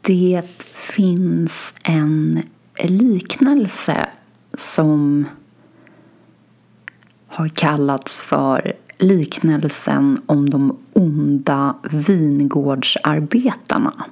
Det 0.00 0.42
finns 0.74 1.74
en 1.84 2.42
liknelse 2.84 4.08
som 4.54 5.24
har 7.26 7.48
kallats 7.48 8.22
för 8.22 8.72
liknelsen 8.98 10.20
om 10.26 10.50
de 10.50 10.78
onda 10.92 11.76
vingårdsarbetarna. 11.90 14.04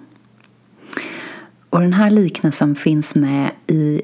Och 1.71 1.80
den 1.80 1.93
här 1.93 2.11
liknelsen 2.11 2.77
finns 2.77 3.14
med 3.14 3.50
i 3.66 4.02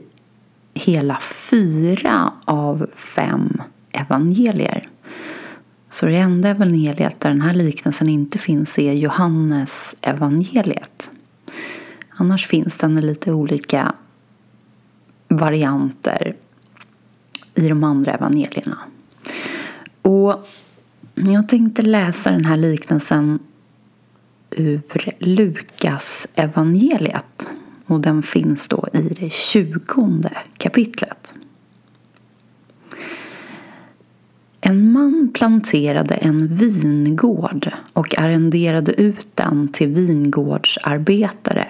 hela 0.74 1.18
fyra 1.50 2.32
av 2.44 2.86
fem 2.94 3.62
evangelier. 3.92 4.88
Så 5.88 6.06
det 6.06 6.16
enda 6.16 6.48
evangeliet 6.48 7.20
där 7.20 7.30
den 7.30 7.40
här 7.40 7.54
liknelsen 7.54 8.08
inte 8.08 8.38
finns 8.38 8.78
är 8.78 8.92
Johannes 8.92 9.96
evangeliet. 10.00 11.10
Annars 12.16 12.46
finns 12.46 12.78
den 12.78 12.98
i 12.98 13.02
lite 13.02 13.32
olika 13.32 13.94
varianter 15.28 16.36
i 17.54 17.68
de 17.68 17.84
andra 17.84 18.12
evangelierna. 18.12 18.78
Och 20.02 20.46
jag 21.14 21.48
tänkte 21.48 21.82
läsa 21.82 22.30
den 22.30 22.44
här 22.44 22.56
liknelsen 22.56 23.38
ur 24.50 24.82
Lukas 25.18 26.28
evangeliet 26.34 27.50
och 27.86 28.00
den 28.00 28.22
finns 28.22 28.68
då 28.68 28.88
i 28.92 29.00
det 29.00 29.32
tjugonde 29.32 30.36
kapitlet. 30.56 31.34
En 34.60 34.92
man 34.92 35.30
planterade 35.34 36.14
en 36.14 36.46
vingård 36.54 37.72
och 37.92 38.18
arrenderade 38.18 38.92
ut 38.92 39.28
den 39.34 39.68
till 39.68 39.88
vingårdsarbetare 39.88 41.66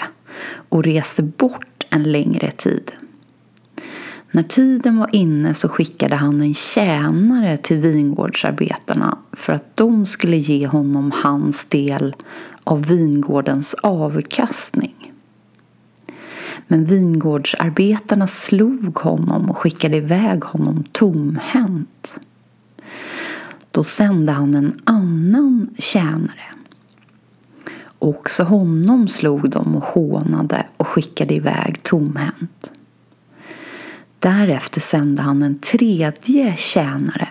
och 0.69 0.85
reste 0.85 1.23
bort 1.23 1.87
en 1.91 2.03
längre 2.03 2.51
tid. 2.51 2.93
När 4.31 4.43
tiden 4.43 4.99
var 4.99 5.09
inne 5.13 5.55
så 5.55 5.69
skickade 5.69 6.15
han 6.15 6.41
en 6.41 6.55
tjänare 6.55 7.57
till 7.57 7.79
vingårdsarbetarna 7.79 9.19
för 9.33 9.53
att 9.53 9.77
de 9.77 10.07
skulle 10.07 10.37
ge 10.37 10.67
honom 10.67 11.13
hans 11.23 11.65
del 11.65 12.17
av 12.65 12.87
vingårdens 12.87 13.75
avkastning. 13.75 15.13
Men 16.69 16.85
vingårdsarbetarna 16.85 18.27
slog 18.27 18.99
honom 18.99 19.51
och 19.51 19.57
skickade 19.57 19.97
iväg 19.97 20.45
honom 20.45 20.85
tomhänt. 20.93 22.21
Då 23.71 23.85
sände 23.85 24.33
han 24.33 24.55
en 24.55 24.81
annan 24.85 25.75
tjänare. 25.79 26.55
Också 28.05 28.43
honom 28.43 29.09
slog 29.09 29.51
de 29.51 29.77
och 29.77 29.85
hånade 29.85 30.67
och 30.77 30.87
skickade 30.87 31.35
iväg 31.35 31.83
tomhänt. 31.83 32.73
Därefter 34.19 34.81
sände 34.81 35.23
han 35.23 35.43
en 35.43 35.59
tredje 35.59 36.57
tjänare. 36.57 37.29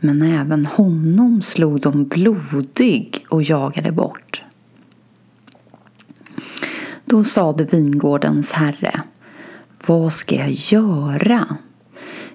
Men 0.00 0.22
även 0.22 0.66
honom 0.66 1.42
slog 1.42 1.80
de 1.80 2.04
blodig 2.04 3.26
och 3.28 3.42
jagade 3.42 3.92
bort. 3.92 4.42
Då 7.04 7.24
sade 7.24 7.64
vingårdens 7.64 8.52
herre 8.52 9.02
Vad 9.86 10.12
ska 10.12 10.34
jag 10.34 10.50
göra? 10.50 11.56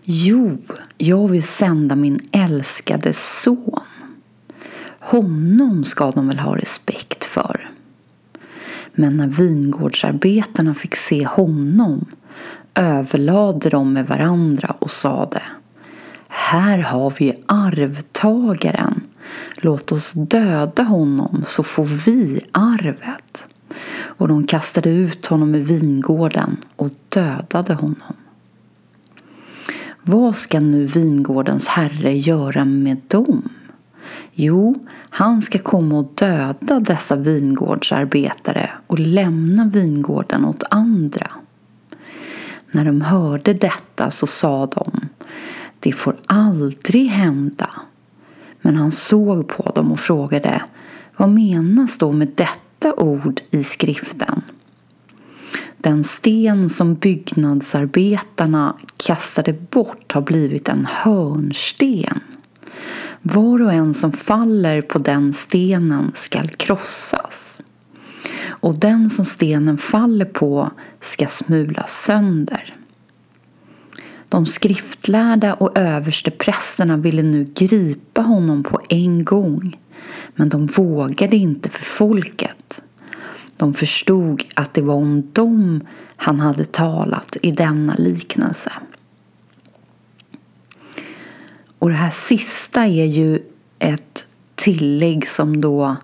Jo, 0.03 0.57
jag 0.97 1.27
vill 1.27 1.43
sända 1.43 1.95
min 1.95 2.19
älskade 2.31 3.13
son. 3.13 3.79
Honom 5.09 5.85
ska 5.85 6.11
de 6.11 6.27
väl 6.27 6.39
ha 6.39 6.57
respekt 6.57 7.23
för. 7.23 7.69
Men 8.93 9.17
när 9.17 9.27
vingårdsarbetarna 9.27 10.73
fick 10.73 10.95
se 10.95 11.25
honom 11.25 12.05
överlade 12.73 13.69
de 13.69 13.93
med 13.93 14.07
varandra 14.07 14.75
och 14.79 14.91
sade 14.91 15.41
Här 16.27 16.77
har 16.77 17.13
vi 17.19 17.43
arvtagaren. 17.45 19.01
Låt 19.55 19.91
oss 19.91 20.11
döda 20.15 20.83
honom 20.83 21.43
så 21.45 21.63
får 21.63 21.85
vi 21.85 22.41
arvet. 22.51 23.47
Och 23.91 24.27
de 24.27 24.47
kastade 24.47 24.89
ut 24.89 25.25
honom 25.25 25.55
i 25.55 25.59
vingården 25.59 26.57
och 26.75 26.89
dödade 27.09 27.73
honom. 27.73 28.15
Vad 30.01 30.35
ska 30.35 30.59
nu 30.59 30.85
vingårdens 30.85 31.67
herre 31.67 32.17
göra 32.17 32.65
med 32.65 33.01
dem? 33.07 33.49
Jo, 34.33 34.85
han 35.09 35.41
ska 35.41 35.59
komma 35.59 35.99
och 35.99 36.11
döda 36.15 36.79
dessa 36.79 37.15
vingårdsarbetare 37.15 38.69
och 38.87 38.99
lämna 38.99 39.65
vingården 39.65 40.45
åt 40.45 40.63
andra. 40.69 41.31
När 42.71 42.85
de 42.85 43.01
hörde 43.01 43.53
detta 43.53 44.11
så 44.11 44.27
sa 44.27 44.65
de 44.65 44.91
Det 45.79 45.91
får 45.91 46.15
aldrig 46.25 47.07
hända. 47.07 47.69
Men 48.61 48.75
han 48.75 48.91
såg 48.91 49.47
på 49.47 49.71
dem 49.75 49.91
och 49.91 49.99
frågade 49.99 50.63
Vad 51.17 51.29
menas 51.29 51.97
då 51.97 52.11
med 52.11 52.31
detta 52.35 52.93
ord 52.93 53.41
i 53.49 53.63
skriften? 53.63 54.41
Den 55.77 56.03
sten 56.03 56.69
som 56.69 56.95
byggnadsarbetarna 56.95 58.75
kastade 58.97 59.53
bort 59.53 60.11
har 60.11 60.21
blivit 60.21 60.69
en 60.69 60.85
hörnsten. 60.85 62.19
Var 63.21 63.61
och 63.61 63.73
en 63.73 63.93
som 63.93 64.11
faller 64.11 64.81
på 64.81 64.99
den 64.99 65.33
stenen 65.33 66.11
skall 66.15 66.47
krossas 66.47 67.59
och 68.47 68.79
den 68.79 69.09
som 69.09 69.25
stenen 69.25 69.77
faller 69.77 70.25
på 70.25 70.71
ska 70.99 71.27
smulas 71.27 72.03
sönder. 72.03 72.75
De 74.29 74.45
skriftlärda 74.45 75.53
och 75.53 75.77
översteprästerna 75.77 76.97
ville 76.97 77.23
nu 77.23 77.43
gripa 77.55 78.21
honom 78.21 78.63
på 78.63 78.79
en 78.89 79.25
gång 79.25 79.79
men 80.35 80.49
de 80.49 80.65
vågade 80.65 81.35
inte 81.35 81.69
för 81.69 81.85
folket. 81.85 82.81
De 83.57 83.73
förstod 83.73 84.43
att 84.53 84.73
det 84.73 84.81
var 84.81 84.95
om 84.95 85.31
dem 85.33 85.87
han 86.15 86.39
hade 86.39 86.65
talat 86.65 87.37
i 87.41 87.51
denna 87.51 87.95
liknelse. 87.95 88.71
Och 91.79 91.89
det 91.89 91.95
här 91.95 92.11
sista 92.11 92.81
är 92.81 93.05
ju 93.05 93.39
ett 93.79 94.27
tillägg 94.55 95.27
som 95.27 95.61
då 95.61 95.95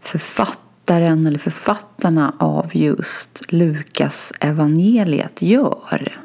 författaren 0.00 1.26
eller 1.26 1.38
författarna 1.38 2.34
av 2.38 2.76
just 2.76 3.42
Lukas 3.48 4.32
evangeliet 4.40 5.42
gör. 5.42 6.18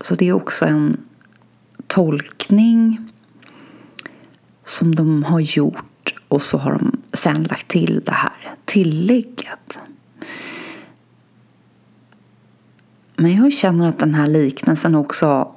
Så 0.00 0.14
det 0.14 0.28
är 0.28 0.32
också 0.32 0.64
en 0.64 1.00
tolkning 1.86 3.10
som 4.64 4.94
de 4.94 5.22
har 5.22 5.40
gjort 5.40 6.14
och 6.28 6.42
så 6.42 6.58
har 6.58 6.72
de 6.72 7.02
sen 7.12 7.42
lagt 7.42 7.68
till 7.68 8.02
det 8.04 8.12
här 8.12 8.54
tillägget. 8.64 9.78
Men 13.16 13.36
jag 13.36 13.52
känner 13.52 13.88
att 13.88 13.98
den 13.98 14.14
här 14.14 14.26
liknelsen 14.26 14.94
också 14.94 15.53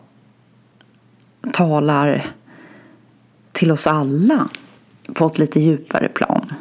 talar 1.51 2.35
till 3.51 3.71
oss 3.71 3.87
alla 3.87 4.49
på 5.13 5.25
ett 5.25 5.39
lite 5.39 5.59
djupare 5.59 6.09
plan. 6.09 6.53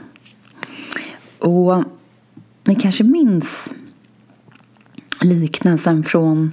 Och 1.38 1.84
ni 2.64 2.74
kanske 2.74 3.04
minns 3.04 3.74
liknelsen 5.22 6.04
från 6.04 6.52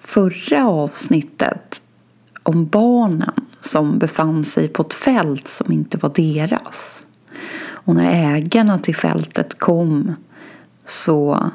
förra 0.00 0.68
avsnittet 0.68 1.82
om 2.42 2.66
barnen 2.66 3.34
som 3.60 3.98
befann 3.98 4.44
sig 4.44 4.68
på 4.68 4.82
ett 4.82 4.94
fält 4.94 5.48
som 5.48 5.72
inte 5.72 5.98
var 5.98 6.12
deras. 6.14 7.06
Och 7.60 7.94
när 7.94 8.34
ägarna 8.34 8.78
till 8.78 8.96
fältet 8.96 9.58
kom 9.58 10.14
så 10.84 11.50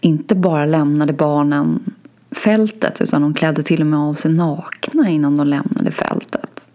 inte 0.00 0.34
bara 0.34 0.64
lämnade 0.64 1.12
barnen 1.12 1.94
fältet 2.32 3.00
utan 3.00 3.22
de 3.22 3.34
klädde 3.34 3.62
till 3.62 3.80
och 3.80 3.86
med 3.86 3.98
av 3.98 4.14
sig 4.14 4.32
nakna 4.32 5.08
innan 5.08 5.36
de 5.36 5.46
lämnade 5.46 5.90
fältet. 5.90 6.66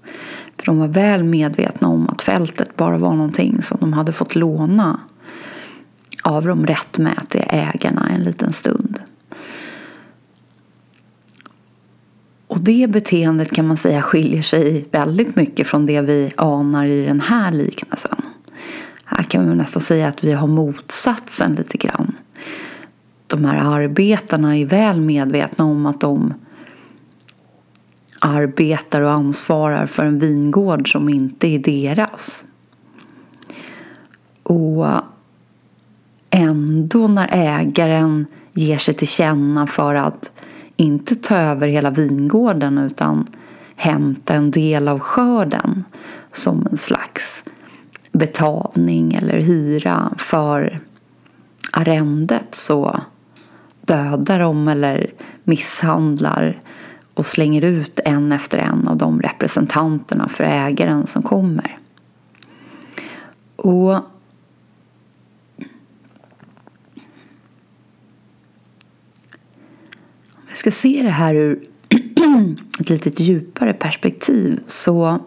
För 0.58 0.66
de 0.66 0.80
var 0.80 0.88
väl 0.88 1.24
medvetna 1.24 1.88
om 1.88 2.10
att 2.10 2.22
fältet 2.22 2.76
bara 2.76 2.98
var 2.98 3.16
någonting 3.16 3.62
som 3.62 3.78
de 3.80 3.94
hade 3.94 4.14
fått 4.14 4.36
låna 4.36 5.00
av 6.24 6.46
de 6.46 6.66
rättmätiga 6.66 7.44
ägarna 7.44 8.10
en 8.10 8.24
liten 8.24 8.54
stund. 8.54 9.00
Och 12.48 12.60
det 12.60 12.90
beteendet 12.90 13.52
kan 13.52 13.68
man 13.68 13.78
säga 13.78 14.02
skiljer 14.02 14.42
sig 14.42 14.88
väldigt 14.92 15.36
mycket 15.36 15.68
från 15.68 15.86
det 15.86 16.02
vi 16.02 16.32
anar 16.38 16.86
i 16.86 17.06
den 17.06 17.22
här 17.22 17.52
liknelsen. 17.52 18.22
Här 19.06 19.24
kan 19.24 19.50
vi 19.50 19.56
nästan 19.56 19.82
säga 19.82 20.08
att 20.08 20.24
vi 20.24 20.34
har 20.34 20.48
motsatsen 20.48 21.56
lite 21.56 21.78
grann. 21.78 22.16
De 23.28 23.46
här 23.46 23.82
arbetarna 23.82 24.58
är 24.58 24.66
väl 24.66 25.02
medvetna 25.02 25.66
om 25.66 25.86
att 25.86 26.02
de 26.02 26.34
arbetar 28.20 29.02
och 29.02 29.12
ansvarar 29.12 29.86
för 29.86 30.04
en 30.04 30.20
vingård 30.20 30.92
som 30.92 31.10
inte 31.10 31.48
är 31.48 31.60
deras. 31.60 32.46
Och 34.44 34.88
ändå 36.30 37.08
när 37.08 37.30
ägaren 37.32 38.26
ger 38.54 38.78
sig 38.78 38.94
till 38.94 39.08
känna 39.08 39.68
för 39.68 39.96
att 39.96 40.32
inte 40.76 41.16
ta 41.16 41.36
över 41.36 41.68
hela 41.68 41.90
vingården 41.90 42.78
utan 42.78 43.26
hämta 43.76 44.34
en 44.34 44.52
del 44.52 44.88
av 44.88 45.00
skörden 45.00 45.84
som 46.32 46.68
en 46.72 46.78
slags 46.78 47.44
betalning 48.12 49.14
eller 49.14 49.42
hyra 49.42 50.14
för 50.18 50.80
arrendet 51.72 52.56
så 52.56 53.02
dödar 53.88 54.40
dem 54.40 54.68
eller 54.68 55.12
misshandlar 55.44 56.60
och 57.14 57.26
slänger 57.26 57.62
ut 57.62 58.00
en 58.06 58.32
efter 58.32 58.58
en 58.58 58.88
av 58.88 58.98
de 58.98 59.22
representanterna 59.22 60.30
för 60.30 60.44
ägaren 60.44 61.08
som 61.08 61.24
kommer. 61.24 61.78
Och 63.56 63.94
om 63.94 64.04
vi 70.48 70.56
ska 70.56 70.72
se 70.72 71.02
det 71.04 71.10
här 71.10 71.36
ur 71.36 71.60
ett 72.80 72.90
lite 72.90 73.24
djupare 73.24 73.74
perspektiv 73.74 74.60
så 74.68 75.20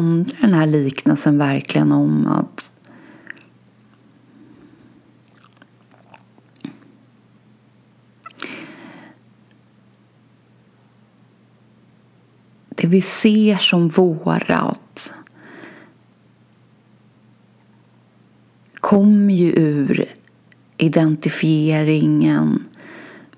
handlar 0.00 0.40
den 0.40 0.54
här 0.54 0.66
liknelsen 0.66 1.38
verkligen 1.38 1.92
om 1.92 2.26
att 2.26 2.72
det 12.68 12.86
vi 12.86 13.02
ser 13.02 13.56
som 13.56 13.88
vårat 13.88 15.12
kommer 18.74 19.34
ju 19.34 19.52
ur 19.56 20.04
identifieringen 20.76 22.64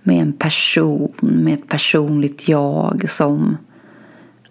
med 0.02 0.22
en 0.22 0.32
person, 0.32 1.12
med 1.20 1.54
ett 1.54 1.68
personligt 1.68 2.48
jag 2.48 3.10
som 3.10 3.56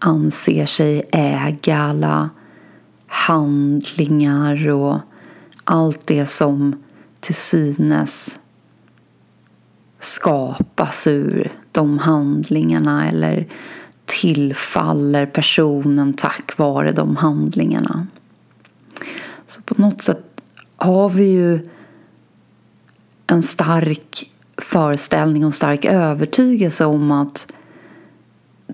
anser 0.01 0.65
sig 0.65 1.03
äga 1.12 1.77
alla 1.77 2.30
handlingar 3.07 4.69
och 4.69 4.98
allt 5.63 6.07
det 6.07 6.25
som 6.25 6.83
till 7.19 7.36
synes 7.36 8.39
skapas 10.00 11.07
ur 11.07 11.51
de 11.71 11.98
handlingarna 11.98 13.09
eller 13.09 13.48
tillfaller 14.06 15.25
personen 15.25 16.13
tack 16.13 16.57
vare 16.57 16.92
de 16.92 17.15
handlingarna. 17.15 18.07
Så 19.48 19.62
på 19.62 19.81
något 19.81 20.01
sätt 20.01 20.42
har 20.77 21.09
vi 21.09 21.24
ju 21.24 21.69
en 23.27 23.44
stark 23.44 24.31
föreställning 24.57 25.45
och 25.45 25.53
stark 25.53 25.86
övertygelse 25.86 26.86
om 26.86 27.12
att 27.12 27.53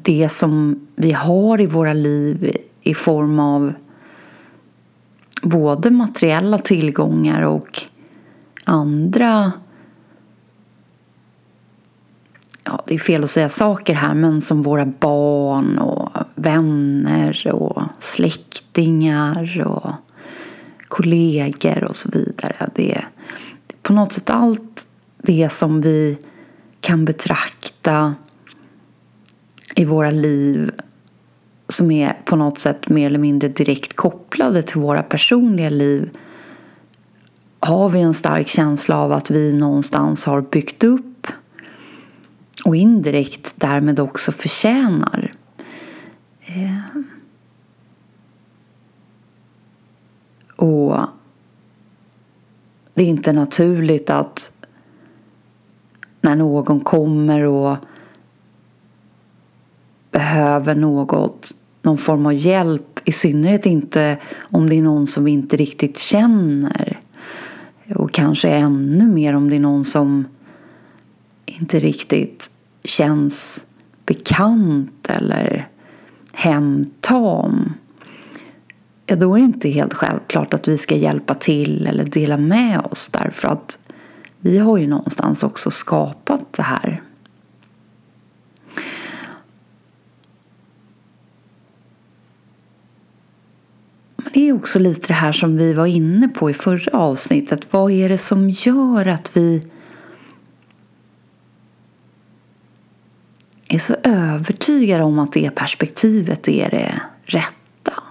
det 0.01 0.29
som 0.29 0.87
vi 0.95 1.11
har 1.11 1.61
i 1.61 1.65
våra 1.65 1.93
liv 1.93 2.57
i 2.81 2.93
form 2.93 3.39
av 3.39 3.73
både 5.41 5.89
materiella 5.89 6.57
tillgångar 6.57 7.41
och 7.41 7.81
andra 8.63 9.51
ja, 12.63 12.83
det 12.87 12.95
är 12.95 12.99
fel 12.99 13.23
att 13.23 13.29
säga 13.29 13.49
saker 13.49 13.93
här, 13.93 14.13
men 14.13 14.41
som 14.41 14.61
våra 14.61 14.85
barn 14.85 15.77
och 15.77 16.09
vänner 16.35 17.51
och 17.53 17.81
släktingar 17.99 19.65
och 19.67 19.91
kollegor 20.87 21.83
och 21.83 21.95
så 21.95 22.09
vidare. 22.09 22.69
Det 22.75 22.95
är 22.95 23.07
på 23.81 23.93
något 23.93 24.13
sätt 24.13 24.29
allt 24.29 24.87
det 25.17 25.49
som 25.51 25.81
vi 25.81 26.17
kan 26.81 27.05
betrakta 27.05 28.15
i 29.77 29.85
våra 29.85 30.11
liv 30.11 30.71
som 31.69 31.91
är 31.91 32.13
på 32.25 32.35
något 32.35 32.59
sätt 32.59 32.89
mer 32.89 33.05
eller 33.05 33.19
mindre 33.19 33.49
direkt 33.49 33.93
kopplade 33.93 34.61
till 34.61 34.81
våra 34.81 35.03
personliga 35.03 35.69
liv 35.69 36.09
har 37.59 37.89
vi 37.89 38.01
en 38.01 38.13
stark 38.13 38.47
känsla 38.47 38.97
av 38.97 39.11
att 39.11 39.31
vi 39.31 39.53
någonstans 39.53 40.25
har 40.25 40.41
byggt 40.41 40.83
upp 40.83 41.27
och 42.65 42.75
indirekt 42.75 43.53
därmed 43.57 43.99
också 43.99 44.31
förtjänar. 44.31 45.31
Eh. 46.45 47.01
Och 50.55 50.97
det 52.93 53.03
är 53.03 53.07
inte 53.07 53.33
naturligt 53.33 54.09
att 54.09 54.51
när 56.21 56.35
någon 56.35 56.79
kommer 56.79 57.43
och 57.43 57.77
behöver 60.17 60.75
något, 60.75 61.51
någon 61.81 61.97
form 61.97 62.25
av 62.25 62.33
hjälp, 62.33 62.99
i 63.05 63.11
synnerhet 63.11 63.65
inte 63.65 64.17
om 64.39 64.69
det 64.69 64.75
är 64.75 64.81
någon 64.81 65.07
som 65.07 65.23
vi 65.23 65.31
inte 65.31 65.57
riktigt 65.57 65.97
känner. 65.97 66.99
Och 67.95 68.11
kanske 68.11 68.49
ännu 68.49 69.07
mer 69.07 69.35
om 69.35 69.49
det 69.49 69.55
är 69.55 69.59
någon 69.59 69.85
som 69.85 70.27
inte 71.45 71.79
riktigt 71.79 72.51
känns 72.83 73.65
bekant 74.05 75.09
eller 75.09 75.69
hemtam. 76.33 77.73
Ja, 79.05 79.15
då 79.15 79.35
är 79.35 79.39
det 79.39 79.45
inte 79.45 79.69
helt 79.69 79.93
självklart 79.93 80.53
att 80.53 80.67
vi 80.67 80.77
ska 80.77 80.95
hjälpa 80.95 81.33
till 81.33 81.87
eller 81.87 82.03
dela 82.03 82.37
med 82.37 82.81
oss 82.91 83.09
därför 83.09 83.47
att 83.47 83.79
vi 84.39 84.57
har 84.57 84.77
ju 84.77 84.87
någonstans 84.87 85.43
också 85.43 85.71
skapat 85.71 86.53
det 86.53 86.63
här. 86.63 87.01
Är 94.33 94.53
också 94.53 94.79
lite 94.79 95.07
det 95.07 95.13
här 95.13 95.31
som 95.31 95.57
vi 95.57 95.73
var 95.73 95.85
inne 95.85 96.29
på 96.29 96.49
i 96.49 96.53
förra 96.53 96.97
avsnittet. 96.97 97.73
Vad 97.73 97.91
är 97.91 98.09
det 98.09 98.17
som 98.17 98.49
gör 98.49 99.05
att 99.05 99.37
vi 99.37 99.63
är 103.67 103.79
så 103.79 103.95
övertygade 104.03 105.03
om 105.03 105.19
att 105.19 105.31
det 105.31 105.55
perspektivet 105.55 106.47
är 106.47 106.69
det 106.69 107.01
rätta. 107.23 108.03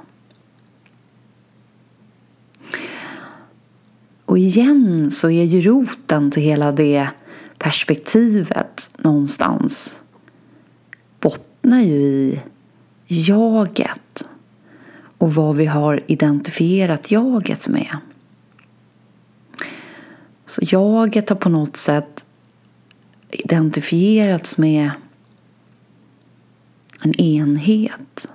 Och 4.24 4.38
igen 4.38 5.10
så 5.10 5.30
är 5.30 5.44
ju 5.44 5.60
roten 5.60 6.30
till 6.30 6.42
hela 6.42 6.72
det 6.72 7.08
perspektivet 7.58 8.90
någonstans 8.96 10.02
bottnar 11.20 11.80
ju 11.80 11.96
i 11.96 12.40
jaget 13.06 14.28
och 15.18 15.34
vad 15.34 15.56
vi 15.56 15.66
har 15.66 16.00
identifierat 16.06 17.10
jaget 17.10 17.68
med. 17.68 17.96
Så 20.44 20.60
jaget 20.64 21.28
har 21.28 21.36
på 21.36 21.48
något 21.48 21.76
sätt 21.76 22.26
identifierats 23.30 24.58
med 24.58 24.90
en 27.02 27.20
enhet. 27.20 28.28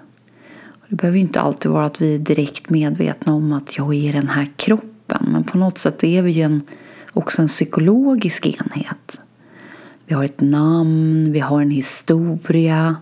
Det 0.90 0.96
behöver 0.96 1.20
inte 1.20 1.42
alltid 1.42 1.72
vara 1.72 1.86
att 1.86 2.02
vi 2.02 2.16
är 2.16 2.20
direkt 2.20 2.70
medvetna 2.70 3.34
om 3.34 3.54
att 3.54 3.78
jag 3.78 3.96
är 3.96 4.14
den 4.14 4.28
här 4.28 4.50
kroppen. 4.56 5.28
Men 5.32 5.44
på 5.44 5.58
något 5.58 5.78
sätt 5.78 6.04
är 6.04 6.22
vi 6.22 6.32
ju 6.32 6.42
en, 6.42 6.62
också 7.14 7.42
en 7.42 7.48
psykologisk 7.48 8.46
enhet. 8.46 9.22
Vi 10.06 10.16
har 10.16 10.24
ett 10.24 10.42
namn, 10.42 11.32
vi 11.32 11.40
har 11.40 11.62
en 11.62 11.72
historia. 11.72 12.96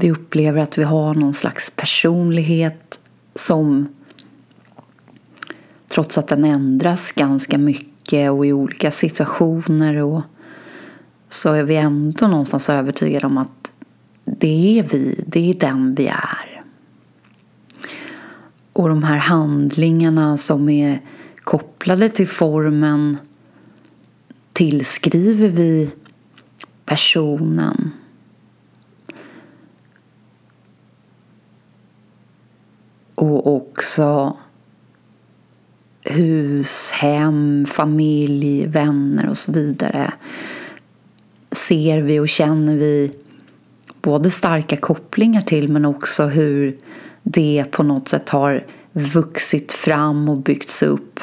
Vi 0.00 0.10
upplever 0.10 0.62
att 0.62 0.78
vi 0.78 0.82
har 0.82 1.14
någon 1.14 1.34
slags 1.34 1.70
personlighet 1.70 3.00
som 3.34 3.88
trots 5.88 6.18
att 6.18 6.28
den 6.28 6.44
ändras 6.44 7.12
ganska 7.12 7.58
mycket 7.58 8.30
och 8.30 8.46
i 8.46 8.52
olika 8.52 8.90
situationer 8.90 10.02
och 10.02 10.22
så 11.28 11.52
är 11.52 11.62
vi 11.62 11.76
ändå 11.76 12.26
någonstans 12.26 12.70
övertygade 12.70 13.26
om 13.26 13.38
att 13.38 13.70
det 14.24 14.78
är 14.78 14.82
vi, 14.82 15.24
det 15.26 15.50
är 15.50 15.54
den 15.54 15.94
vi 15.94 16.06
är. 16.06 16.62
Och 18.72 18.88
de 18.88 19.02
här 19.02 19.18
handlingarna 19.18 20.36
som 20.36 20.68
är 20.68 21.00
kopplade 21.36 22.08
till 22.08 22.28
formen 22.28 23.16
tillskriver 24.52 25.48
vi 25.48 25.90
personen. 26.84 27.90
Och 33.18 33.56
också 33.56 34.36
hus, 36.02 36.90
hem, 36.92 37.66
familj, 37.68 38.66
vänner 38.66 39.28
och 39.28 39.36
så 39.36 39.52
vidare 39.52 40.12
ser 41.50 42.02
vi 42.02 42.20
och 42.20 42.28
känner 42.28 42.74
vi 42.74 43.12
både 44.02 44.30
starka 44.30 44.76
kopplingar 44.76 45.40
till 45.40 45.72
men 45.72 45.84
också 45.84 46.26
hur 46.26 46.78
det 47.22 47.64
på 47.70 47.82
något 47.82 48.08
sätt 48.08 48.28
har 48.28 48.66
vuxit 48.92 49.72
fram 49.72 50.28
och 50.28 50.36
byggts 50.36 50.82
upp 50.82 51.20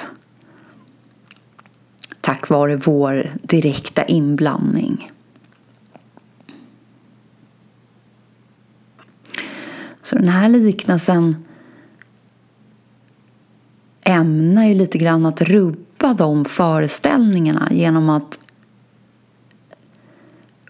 tack 2.21 2.49
vare 2.49 2.75
vår 2.75 3.31
direkta 3.41 4.03
inblandning. 4.03 5.11
Så 10.01 10.15
den 10.15 10.27
här 10.27 10.49
liknelsen 10.49 11.45
ämnar 14.05 14.65
ju 14.65 14.73
lite 14.73 14.97
grann 14.97 15.25
att 15.25 15.41
rubba 15.41 16.13
de 16.13 16.45
föreställningarna 16.45 17.67
genom 17.71 18.09
att 18.09 18.39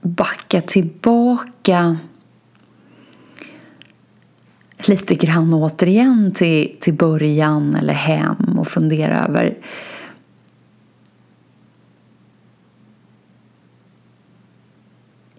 backa 0.01 0.61
tillbaka 0.61 1.97
lite 4.87 5.15
grann 5.15 5.53
återigen 5.53 6.31
till, 6.31 6.77
till 6.79 6.93
början 6.93 7.75
eller 7.75 7.93
hem 7.93 8.59
och 8.59 8.67
fundera 8.67 9.25
över 9.25 9.57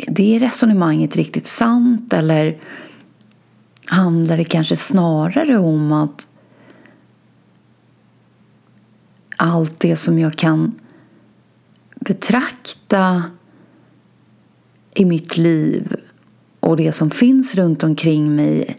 det 0.08 0.38
resonemanget 0.38 1.16
riktigt 1.16 1.46
sant 1.46 2.12
eller 2.12 2.58
handlar 3.86 4.36
det 4.36 4.44
kanske 4.44 4.76
snarare 4.76 5.58
om 5.58 5.92
att 5.92 6.28
allt 9.36 9.80
det 9.80 9.96
som 9.96 10.18
jag 10.18 10.36
kan 10.36 10.74
betrakta 11.94 13.22
i 14.94 15.04
mitt 15.04 15.36
liv 15.36 15.96
och 16.60 16.76
det 16.76 16.92
som 16.92 17.10
finns 17.10 17.54
runt 17.54 17.84
omkring 17.84 18.36
mig 18.36 18.76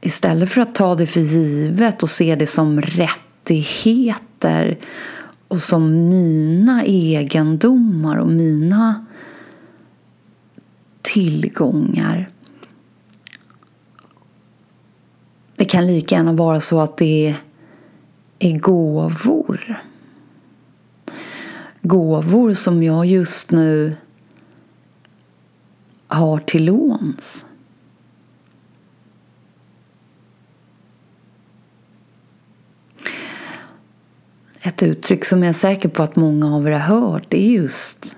istället 0.00 0.50
för 0.50 0.60
att 0.60 0.74
ta 0.74 0.94
det 0.94 1.06
för 1.06 1.20
givet 1.20 2.02
och 2.02 2.10
se 2.10 2.34
det 2.34 2.46
som 2.46 2.80
rättigheter 2.80 4.78
och 5.48 5.62
som 5.62 6.08
mina 6.08 6.84
egendomar 6.84 8.16
och 8.16 8.30
mina 8.30 9.06
tillgångar. 11.02 12.28
Det 15.56 15.64
kan 15.64 15.86
lika 15.86 16.14
gärna 16.14 16.32
vara 16.32 16.60
så 16.60 16.80
att 16.80 16.96
det 16.96 17.26
är 17.26 17.36
är 18.38 18.58
gåvor. 18.58 19.82
Gåvor 21.82 22.54
som 22.54 22.82
jag 22.82 23.06
just 23.06 23.50
nu 23.50 23.96
har 26.08 26.38
till 26.38 26.64
låns. 26.64 27.46
Ett 34.62 34.82
uttryck 34.82 35.24
som 35.24 35.42
jag 35.42 35.48
är 35.48 35.52
säker 35.52 35.88
på 35.88 36.02
att 36.02 36.16
många 36.16 36.54
av 36.54 36.68
er 36.68 36.72
har 36.72 37.00
hört 37.00 37.34
är 37.34 37.38
just 37.38 38.16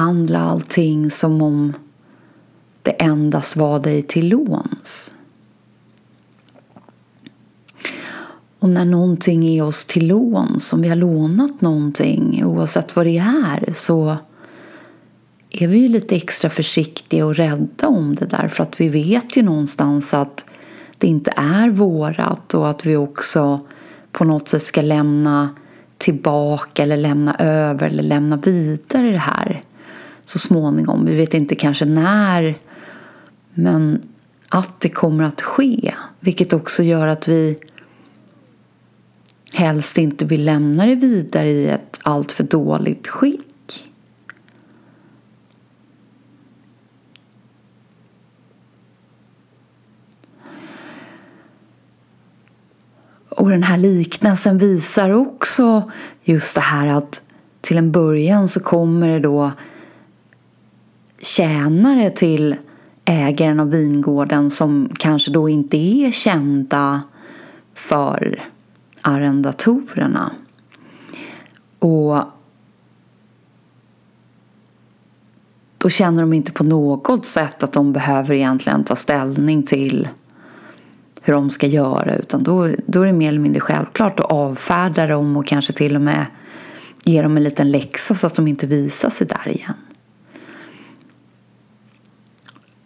behandla 0.00 0.40
allting 0.40 1.10
som 1.10 1.42
om 1.42 1.72
det 2.82 2.90
endast 2.90 3.56
var 3.56 3.78
dig 3.78 4.02
till 4.02 4.28
låns. 4.28 5.14
Och 8.58 8.68
när 8.68 8.84
någonting 8.84 9.46
är 9.46 9.62
oss 9.62 9.84
till 9.84 10.06
låns, 10.06 10.72
om 10.72 10.82
vi 10.82 10.88
har 10.88 10.96
lånat 10.96 11.60
någonting, 11.60 12.44
oavsett 12.44 12.96
vad 12.96 13.06
det 13.06 13.18
är, 13.18 13.72
så 13.72 14.16
är 15.50 15.68
vi 15.68 15.78
ju 15.78 15.88
lite 15.88 16.16
extra 16.16 16.50
försiktiga 16.50 17.26
och 17.26 17.36
rädda 17.36 17.88
om 17.88 18.14
det 18.14 18.26
där 18.26 18.48
för 18.48 18.62
att 18.62 18.80
vi 18.80 18.88
vet 18.88 19.36
ju 19.36 19.42
någonstans 19.42 20.14
att 20.14 20.44
det 20.98 21.06
inte 21.06 21.32
är 21.36 21.70
vårat 21.70 22.54
och 22.54 22.70
att 22.70 22.86
vi 22.86 22.96
också 22.96 23.60
på 24.12 24.24
något 24.24 24.48
sätt 24.48 24.62
ska 24.62 24.82
lämna 24.82 25.54
tillbaka 25.98 26.82
eller 26.82 26.96
lämna 26.96 27.34
över 27.34 27.86
eller 27.86 28.02
lämna 28.02 28.36
vidare 28.36 29.10
det 29.10 29.18
här 29.18 29.62
så 30.24 30.38
småningom. 30.38 31.06
Vi 31.06 31.14
vet 31.14 31.34
inte 31.34 31.54
kanske 31.54 31.84
när 31.84 32.58
men 33.54 34.02
att 34.48 34.80
det 34.80 34.88
kommer 34.88 35.24
att 35.24 35.40
ske 35.40 35.94
vilket 36.20 36.52
också 36.52 36.82
gör 36.82 37.06
att 37.06 37.28
vi 37.28 37.56
helst 39.54 39.98
inte 39.98 40.24
vill 40.24 40.44
lämna 40.44 40.86
det 40.86 40.94
vidare 40.94 41.48
i 41.48 41.68
ett 41.68 42.00
alltför 42.02 42.44
dåligt 42.44 43.06
skick. 43.06 43.40
Och 53.28 53.50
den 53.50 53.62
här 53.62 53.78
liknelsen 53.78 54.58
visar 54.58 55.10
också 55.10 55.90
just 56.22 56.54
det 56.54 56.60
här 56.60 56.86
att 56.86 57.22
till 57.60 57.78
en 57.78 57.92
början 57.92 58.48
så 58.48 58.60
kommer 58.60 59.08
det 59.08 59.20
då 59.20 59.52
tjänare 61.18 62.10
till 62.10 62.56
ägaren 63.10 63.60
av 63.60 63.70
vingården 63.70 64.50
som 64.50 64.90
kanske 64.98 65.30
då 65.30 65.48
inte 65.48 65.76
är 65.76 66.10
kända 66.10 67.02
för 67.74 68.48
arrendatorerna. 69.00 70.32
Och 71.78 72.16
då 75.78 75.88
känner 75.88 76.20
de 76.20 76.32
inte 76.32 76.52
på 76.52 76.64
något 76.64 77.26
sätt 77.26 77.62
att 77.62 77.72
de 77.72 77.92
behöver 77.92 78.34
egentligen 78.34 78.84
ta 78.84 78.96
ställning 78.96 79.62
till 79.62 80.08
hur 81.22 81.34
de 81.34 81.50
ska 81.50 81.66
göra 81.66 82.16
utan 82.16 82.42
då, 82.42 82.68
då 82.86 83.02
är 83.02 83.06
det 83.06 83.12
mer 83.12 83.28
eller 83.28 83.40
mindre 83.40 83.60
självklart 83.60 84.20
att 84.20 84.26
avfärda 84.26 85.06
dem 85.06 85.36
och 85.36 85.46
kanske 85.46 85.72
till 85.72 85.96
och 85.96 86.02
med 86.02 86.26
ge 87.04 87.22
dem 87.22 87.36
en 87.36 87.42
liten 87.42 87.70
läxa 87.70 88.14
så 88.14 88.26
att 88.26 88.34
de 88.34 88.48
inte 88.48 88.66
visar 88.66 89.10
sig 89.10 89.26
där 89.26 89.48
igen. 89.48 89.74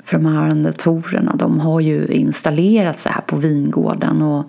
För 0.05 0.19
de 0.19 0.27
här 0.27 0.47
arrendatorerna 0.47 1.37
de 1.37 1.61
har 1.61 1.81
ju 1.81 2.07
installerat 2.07 3.01
sig 3.01 3.13
här 3.13 3.21
på 3.21 3.37
vingården 3.37 4.23
och 4.23 4.45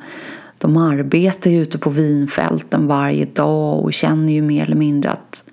de 0.58 0.78
arbetar 0.78 1.52
ju 1.52 1.62
ute 1.62 1.78
på 1.78 1.90
vinfälten 1.90 2.88
varje 2.88 3.26
dag 3.26 3.84
och 3.84 3.94
känner 3.94 4.34
ju 4.34 4.42
mer 4.42 4.64
eller 4.64 4.76
mindre 4.76 5.12
att 5.12 5.44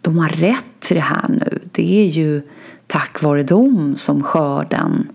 de 0.00 0.18
har 0.18 0.28
rätt 0.28 0.64
till 0.78 0.96
det 0.96 1.02
här 1.02 1.28
nu. 1.28 1.58
Det 1.72 2.00
är 2.00 2.06
ju 2.06 2.42
tack 2.86 3.22
vare 3.22 3.42
dem 3.42 3.96
som 3.96 4.22
skörden 4.22 5.08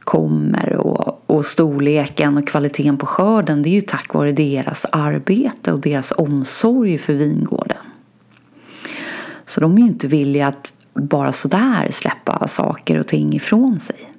kommer 0.00 0.72
och, 0.72 1.22
och 1.26 1.46
storleken 1.46 2.36
och 2.36 2.48
kvaliteten 2.48 2.98
på 2.98 3.06
skörden 3.06 3.62
det 3.62 3.68
är 3.68 3.74
ju 3.74 3.80
tack 3.80 4.14
vare 4.14 4.32
deras 4.32 4.86
arbete 4.92 5.72
och 5.72 5.80
deras 5.80 6.12
omsorg 6.16 6.98
för 6.98 7.14
vingården. 7.14 7.78
Så 9.44 9.60
de 9.60 9.74
är 9.74 9.78
ju 9.78 9.86
inte 9.86 10.08
villiga 10.08 10.46
att 10.46 10.74
bara 10.96 11.32
sådär 11.32 11.88
släppa 11.90 12.46
saker 12.48 13.00
och 13.00 13.08
ting 13.08 13.32
ifrån 13.32 13.80
sig. 13.80 14.10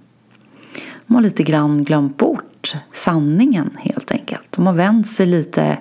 De 1.08 1.16
har 1.16 1.22
lite 1.22 1.44
grann 1.44 1.84
glömt 1.84 2.18
bort 2.18 2.76
sanningen 2.92 3.70
helt 3.80 4.12
enkelt. 4.12 4.52
De 4.52 4.68
har 4.68 4.74
vänt 4.74 5.08
sig 5.08 5.26
lite 5.26 5.80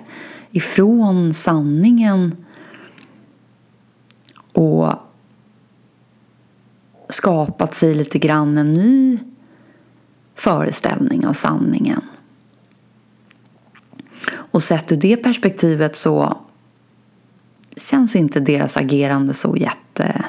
ifrån 0.51 1.33
sanningen 1.33 2.35
och 4.53 4.93
skapat 7.09 7.75
sig 7.75 7.95
lite 7.95 8.19
grann 8.19 8.57
en 8.57 8.73
ny 8.73 9.19
föreställning 10.35 11.27
av 11.27 11.33
sanningen. 11.33 12.01
Och 14.29 14.63
sett 14.63 14.91
ur 14.91 14.97
det 14.97 15.17
perspektivet 15.17 15.95
så 15.95 16.37
känns 17.77 18.15
inte 18.15 18.39
deras 18.39 18.77
agerande 18.77 19.33
så 19.33 19.55
jätte 19.55 20.25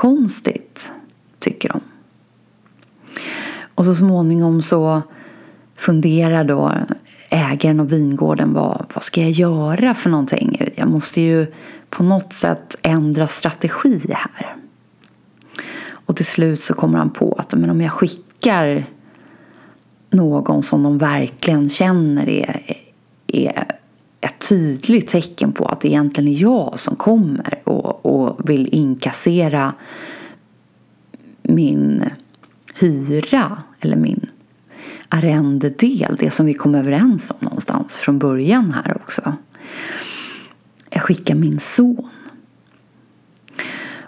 jättekonstigt, 0.00 0.92
tycker 1.38 1.68
de. 1.68 1.80
Och 3.74 3.84
så 3.84 3.94
småningom 3.94 4.62
så 4.62 5.02
funderar 5.76 6.44
då 6.44 6.72
ägaren 7.30 7.80
av 7.80 7.88
vingården 7.88 8.52
vad, 8.52 8.86
vad 8.94 9.02
ska 9.02 9.20
jag 9.20 9.30
göra 9.30 9.94
för 9.94 10.10
någonting? 10.10 10.60
Jag 10.74 10.88
måste 10.88 11.20
ju 11.20 11.46
på 11.90 12.02
något 12.02 12.32
sätt 12.32 12.76
ändra 12.82 13.28
strategi 13.28 14.00
här. 14.08 14.56
Och 15.92 16.16
till 16.16 16.26
slut 16.26 16.64
så 16.64 16.74
kommer 16.74 16.98
han 16.98 17.10
på 17.10 17.32
att 17.38 17.54
men 17.54 17.70
om 17.70 17.80
jag 17.80 17.92
skickar 17.92 18.86
någon 20.10 20.62
som 20.62 20.82
de 20.82 20.98
verkligen 20.98 21.70
känner 21.70 22.28
är, 22.28 22.60
är 23.26 23.64
ett 24.20 24.48
tydligt 24.48 25.08
tecken 25.08 25.52
på 25.52 25.64
att 25.64 25.80
det 25.80 25.88
egentligen 25.88 26.28
är 26.28 26.42
jag 26.42 26.78
som 26.78 26.96
kommer 26.96 27.60
och, 27.64 27.89
och 28.10 28.50
vill 28.50 28.68
inkassera 28.72 29.74
min 31.42 32.04
hyra 32.74 33.62
eller 33.80 33.96
min 33.96 34.26
arrendedel, 35.08 36.16
det 36.18 36.30
som 36.30 36.46
vi 36.46 36.54
kom 36.54 36.74
överens 36.74 37.30
om 37.30 37.36
någonstans 37.40 37.96
från 37.96 38.18
början 38.18 38.72
här 38.72 38.96
också. 38.96 39.34
jag 40.90 41.02
skickar 41.02 41.34
min 41.34 41.60
son. 41.60 42.08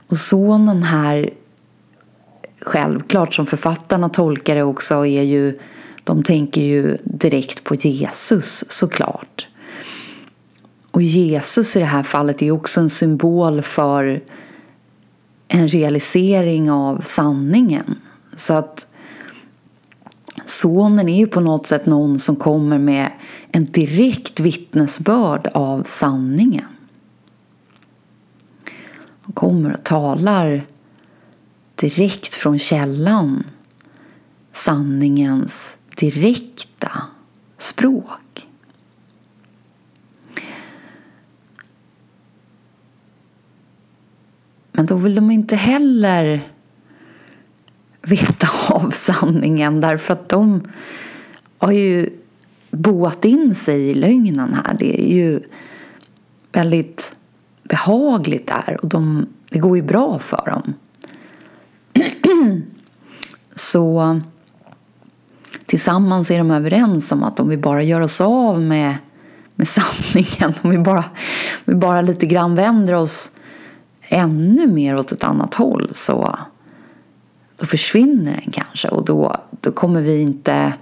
Och 0.07 0.19
sonen 0.19 0.83
här, 0.83 1.31
självklart 2.61 3.35
som 3.35 3.47
författarna 3.47 4.09
tolkar 4.09 4.55
det 4.55 4.63
också, 4.63 5.07
är 5.07 5.23
ju, 5.23 5.59
de 6.05 6.23
tänker 6.23 6.63
ju 6.63 6.97
direkt 7.05 7.65
på 7.65 7.75
Jesus 7.75 8.65
såklart. 8.69 9.49
Och 10.93 11.03
Jesus 11.03 11.77
i 11.77 11.79
det 11.79 11.85
här 11.85 12.03
fallet 12.03 12.43
är 12.43 12.51
också 12.51 12.81
en 12.81 12.91
symbol 12.91 13.63
för 13.63 14.23
en 15.49 15.69
realisering 15.69 16.71
av 16.71 17.01
sanningen. 17.01 17.99
Så 18.37 18.55
att 18.55 18.87
sonen 20.45 21.09
är 21.09 21.19
ju 21.19 21.27
på 21.27 21.41
något 21.41 21.67
sätt 21.67 21.87
någon 21.87 22.19
som 22.19 22.37
kommer 22.37 22.79
med 22.79 23.13
en 23.53 23.65
direkt 23.65 24.41
vittnesbörd 24.41 25.51
av 25.55 25.83
sanningen. 25.83 26.67
Han 29.23 29.33
kommer 29.33 29.73
och 29.73 29.85
talar 29.85 30.67
direkt 31.75 32.35
från 32.35 32.59
källan 32.59 33.45
sanningens 34.53 35.79
direkta 35.97 37.03
språk. 37.59 38.49
Men 44.73 44.87
då 44.87 44.97
vill 44.97 45.15
de 45.15 45.31
inte 45.31 45.57
heller 45.57 46.49
veta 48.03 48.49
av 48.75 48.91
sanningen 48.91 49.81
därför 49.81 50.13
att 50.13 50.29
de 50.29 50.63
har 51.59 51.73
ju 51.73 52.11
boat 52.71 53.25
in 53.25 53.55
sig 53.55 53.91
i 53.91 53.95
lögnen 53.95 54.55
här. 54.55 54.77
Det 54.79 55.01
är 55.01 55.15
ju 55.15 55.41
väldigt 56.53 57.17
behagligt 57.63 58.47
där 58.47 58.79
och 58.83 58.89
de, 58.89 59.27
det 59.49 59.59
går 59.59 59.77
ju 59.77 59.83
bra 59.83 60.19
för 60.19 60.47
dem. 60.47 60.75
Så 63.55 64.21
tillsammans 65.67 66.31
är 66.31 66.39
de 66.39 66.51
överens 66.51 67.13
om 67.13 67.23
att 67.23 67.41
om 67.41 67.49
vi 67.49 67.57
bara 67.57 67.83
gör 67.83 68.01
oss 68.01 68.21
av 68.21 68.61
med, 68.61 68.95
med 69.55 69.69
sanningen, 69.69 70.55
om 70.63 70.71
vi 70.71 70.79
bara, 70.79 71.05
om 71.53 71.65
vi 71.65 71.75
bara 71.75 72.01
lite 72.01 72.27
grann 72.27 72.55
vänder 72.55 72.93
oss 72.93 73.33
ännu 74.13 74.67
mer 74.67 74.97
åt 74.97 75.13
ett 75.13 75.25
annat 75.25 75.55
håll 75.55 75.89
så 75.93 76.39
då 77.57 77.67
försvinner 77.67 78.41
den 78.45 78.53
kanske 78.53 78.89
och 78.89 79.05
då, 79.05 79.37
då 79.61 79.73
kommer 79.73 80.03
vi 80.03 80.21
inte 80.21 80.75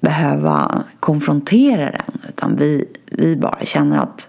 behöva 0.00 0.84
konfrontera 1.00 1.90
den 1.90 2.20
utan 2.28 2.56
vi, 2.56 2.84
vi 3.06 3.36
bara 3.36 3.58
känner 3.64 3.98
att 3.98 4.28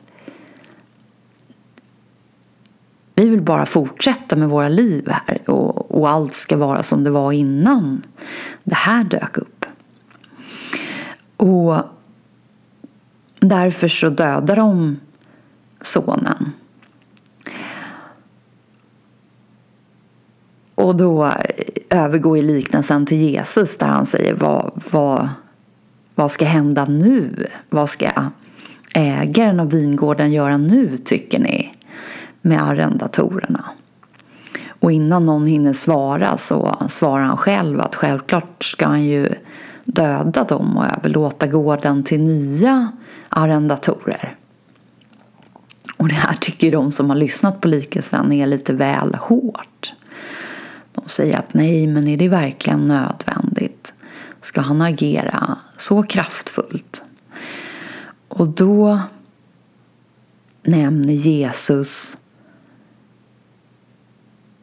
vi 3.16 3.30
vill 3.30 3.42
bara 3.42 3.66
fortsätta 3.66 4.36
med 4.36 4.50
våra 4.50 4.70
liv 4.70 5.10
här 5.10 5.50
och, 5.50 5.92
och 5.92 6.10
allt 6.10 6.34
ska 6.34 6.58
vara 6.58 6.84
som 6.84 7.04
det 7.04 7.12
var 7.12 7.32
innan 7.32 8.02
det 8.64 8.76
här 8.76 9.04
dök 9.04 9.38
upp. 9.38 9.66
Och 11.38 11.76
därför 13.40 13.88
så 13.88 14.10
dödar 14.10 14.56
de 14.56 15.00
sonen. 15.82 16.52
Och 20.90 20.96
då 20.96 21.26
eh, 21.26 21.34
övergår 21.90 22.38
i 22.38 22.42
liknelsen 22.42 23.06
till 23.06 23.18
Jesus 23.18 23.78
där 23.78 23.88
han 23.88 24.06
säger 24.06 24.34
vad, 24.34 24.72
vad, 24.92 25.30
vad 26.16 26.32
ska 26.32 26.46
hända 26.46 26.86
nu? 26.86 27.48
Vad 27.70 27.90
ska 27.90 28.10
ägaren 28.94 29.60
av 29.60 29.72
vingården 29.72 30.32
göra 30.32 30.58
nu 30.58 30.98
tycker 30.98 31.40
ni? 31.40 31.74
Med 32.42 32.64
arrendatorerna. 32.64 33.66
Och 34.80 34.92
innan 34.92 35.26
någon 35.26 35.46
hinner 35.46 35.74
svara 35.74 36.38
så 36.38 36.78
svarar 36.90 37.24
han 37.24 37.38
själv 37.38 37.82
att 37.82 37.96
självklart 37.96 38.64
ska 38.64 38.86
han 38.88 39.04
ju 39.04 39.30
döda 39.86 40.44
dem 40.44 40.78
och 40.78 40.86
överlåta 40.98 41.48
gården 41.48 42.04
till 42.04 42.22
nya 42.22 42.92
arrendatorer. 43.30 44.34
Och 45.98 46.08
det 46.08 46.16
här 46.16 46.36
tycker 46.36 46.72
de 46.72 46.92
som 46.92 47.10
har 47.10 47.18
lyssnat 47.18 47.62
på 47.62 47.68
likelsen 47.68 48.32
är 48.32 48.48
lite 48.48 48.74
väl 48.74 49.16
hårt. 49.16 49.94
De 50.92 51.10
säger 51.10 51.38
att 51.38 51.54
nej, 51.54 51.88
men 51.88 52.08
är 52.08 52.18
det 52.18 52.30
verkligen 52.30 52.86
nödvändigt? 52.86 53.94
Ska 54.42 54.62
han 54.62 54.82
agera 54.82 55.58
så 55.78 56.04
kraftfullt? 56.04 57.02
Och 58.28 58.48
då 58.48 59.02
nämner 60.64 61.14
Jesus 61.14 62.18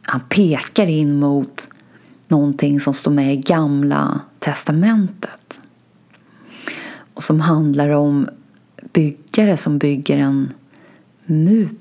han 0.06 0.20
pekar 0.20 0.86
in 0.86 1.18
mot 1.18 1.68
någonting 2.28 2.80
som 2.80 2.94
står 2.94 3.10
med 3.10 3.34
i 3.34 3.36
Gamla 3.36 4.20
testamentet. 4.38 5.60
Och 7.14 7.24
som 7.24 7.40
handlar 7.40 7.90
om 7.90 8.28
byggare 8.92 9.56
som 9.56 9.78
bygger 9.78 10.18
en 10.18 10.52
mur. 11.24 11.74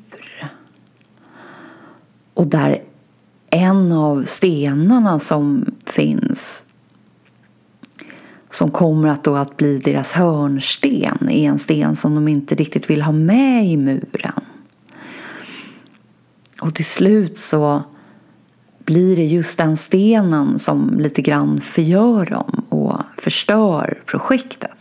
Och 2.33 2.47
där 2.47 2.83
en 3.55 3.91
av 3.91 4.23
stenarna 4.23 5.19
som 5.19 5.65
finns 5.85 6.65
som 8.49 8.71
kommer 8.71 9.09
att, 9.09 9.23
då 9.23 9.35
att 9.35 9.57
bli 9.57 9.77
deras 9.77 10.11
hörnsten 10.11 11.29
är 11.29 11.49
en 11.49 11.59
sten 11.59 11.95
som 11.95 12.15
de 12.15 12.27
inte 12.27 12.55
riktigt 12.55 12.89
vill 12.89 13.01
ha 13.01 13.11
med 13.11 13.67
i 13.67 13.77
muren. 13.77 14.41
Och 16.61 16.75
till 16.75 16.85
slut 16.85 17.37
så 17.37 17.83
blir 18.85 19.15
det 19.15 19.23
just 19.23 19.57
den 19.57 19.77
stenen 19.77 20.59
som 20.59 20.99
lite 20.99 21.21
grann 21.21 21.61
förgör 21.61 22.25
dem 22.25 22.65
och 22.69 23.01
förstör 23.17 24.03
projektet. 24.05 24.71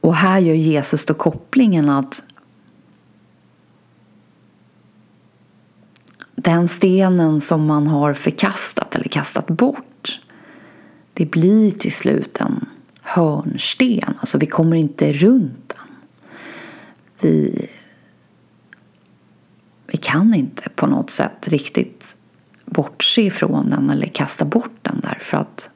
Och 0.00 0.14
här 0.14 0.38
gör 0.38 0.54
Jesus 0.54 1.04
då 1.04 1.14
kopplingen 1.14 1.88
att 1.88 2.22
den 6.42 6.68
stenen 6.68 7.40
som 7.40 7.66
man 7.66 7.86
har 7.86 8.14
förkastat 8.14 8.94
eller 8.94 9.08
kastat 9.08 9.46
bort 9.46 10.20
det 11.14 11.26
blir 11.26 11.70
till 11.70 11.92
slut 11.92 12.40
en 12.40 12.68
hörnsten. 13.02 14.14
Alltså 14.18 14.38
vi 14.38 14.46
kommer 14.46 14.76
inte 14.76 15.12
runt 15.12 15.68
den. 15.68 15.96
Vi, 17.20 17.68
vi 19.86 19.96
kan 19.96 20.34
inte 20.34 20.68
på 20.68 20.86
något 20.86 21.10
sätt 21.10 21.48
riktigt 21.48 22.16
bortse 22.64 23.22
ifrån 23.22 23.70
den 23.70 23.90
eller 23.90 24.06
kasta 24.06 24.44
bort 24.44 24.78
den 24.82 25.00
därför 25.00 25.36
att 25.36 25.70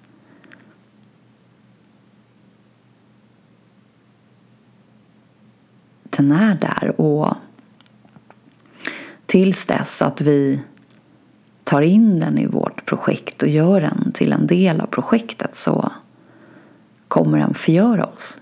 den 6.02 6.32
är 6.32 6.56
där 6.56 7.00
och 7.00 7.34
tills 9.34 9.66
dess 9.66 10.02
att 10.02 10.20
vi 10.20 10.60
tar 11.64 11.82
in 11.82 12.20
den 12.20 12.38
i 12.38 12.46
vårt 12.46 12.86
projekt 12.86 13.42
och 13.42 13.48
gör 13.48 13.80
den 13.80 14.12
till 14.12 14.32
en 14.32 14.46
del 14.46 14.80
av 14.80 14.86
projektet 14.86 15.56
så 15.56 15.92
kommer 17.08 17.38
den 17.38 17.54
förgöra 17.54 18.06
oss. 18.06 18.40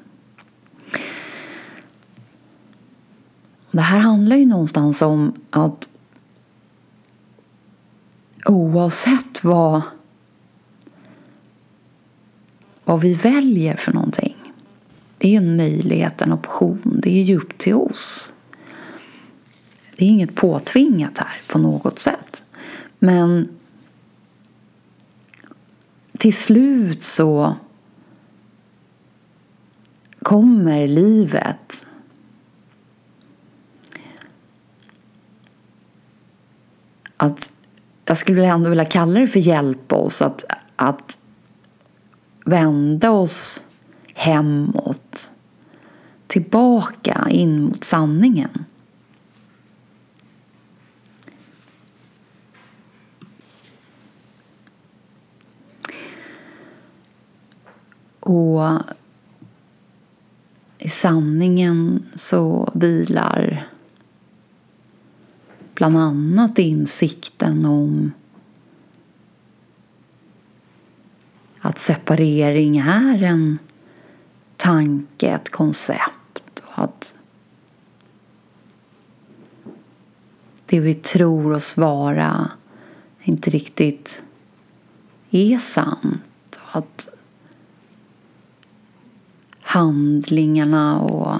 Det 3.70 3.80
här 3.80 3.98
handlar 3.98 4.36
ju 4.36 4.46
någonstans 4.46 5.02
om 5.02 5.32
att 5.50 5.90
oavsett 8.46 9.44
vad, 9.44 9.82
vad 12.84 13.00
vi 13.00 13.14
väljer 13.14 13.76
för 13.76 13.92
någonting 13.92 14.36
det 15.18 15.28
är 15.28 15.30
ju 15.30 15.36
en 15.36 15.56
möjlighet, 15.56 16.22
en 16.22 16.32
option. 16.32 17.00
Det 17.02 17.10
är 17.10 17.22
ju 17.22 17.36
upp 17.36 17.58
till 17.58 17.74
oss. 17.74 18.32
Det 20.02 20.06
är 20.06 20.10
inget 20.10 20.34
påtvingat 20.34 21.18
här 21.18 21.40
på 21.48 21.58
något 21.58 21.98
sätt. 21.98 22.44
Men 22.98 23.48
till 26.18 26.36
slut 26.36 27.02
så 27.02 27.56
kommer 30.22 30.88
livet 30.88 31.86
att 37.16 37.50
jag 38.04 38.16
skulle 38.16 38.46
ändå 38.46 38.70
vilja 38.70 38.84
kalla 38.84 39.20
det 39.20 39.26
för 39.26 39.40
hjälpa 39.40 39.96
oss 39.96 40.22
att, 40.22 40.44
att 40.76 41.18
vända 42.44 43.10
oss 43.10 43.64
hemåt 44.14 45.30
tillbaka 46.26 47.26
in 47.30 47.62
mot 47.62 47.84
sanningen. 47.84 48.64
Och 58.32 58.82
i 60.78 60.88
sanningen 60.88 62.06
så 62.14 62.72
vilar 62.74 63.68
bland 65.74 65.98
annat 65.98 66.58
insikten 66.58 67.64
om 67.64 68.12
att 71.60 71.78
separering 71.78 72.78
är 72.78 73.22
en 73.22 73.58
tanke, 74.56 75.28
ett 75.28 75.50
koncept 75.50 76.62
och 76.64 76.84
att 76.84 77.18
det 80.66 80.80
vi 80.80 80.94
tror 80.94 81.52
oss 81.54 81.76
vara 81.76 82.50
inte 83.22 83.50
riktigt 83.50 84.22
är 85.30 85.58
sant. 85.58 86.58
Och 86.62 86.76
att 86.76 87.08
handlingarna 89.72 91.00
och 91.00 91.36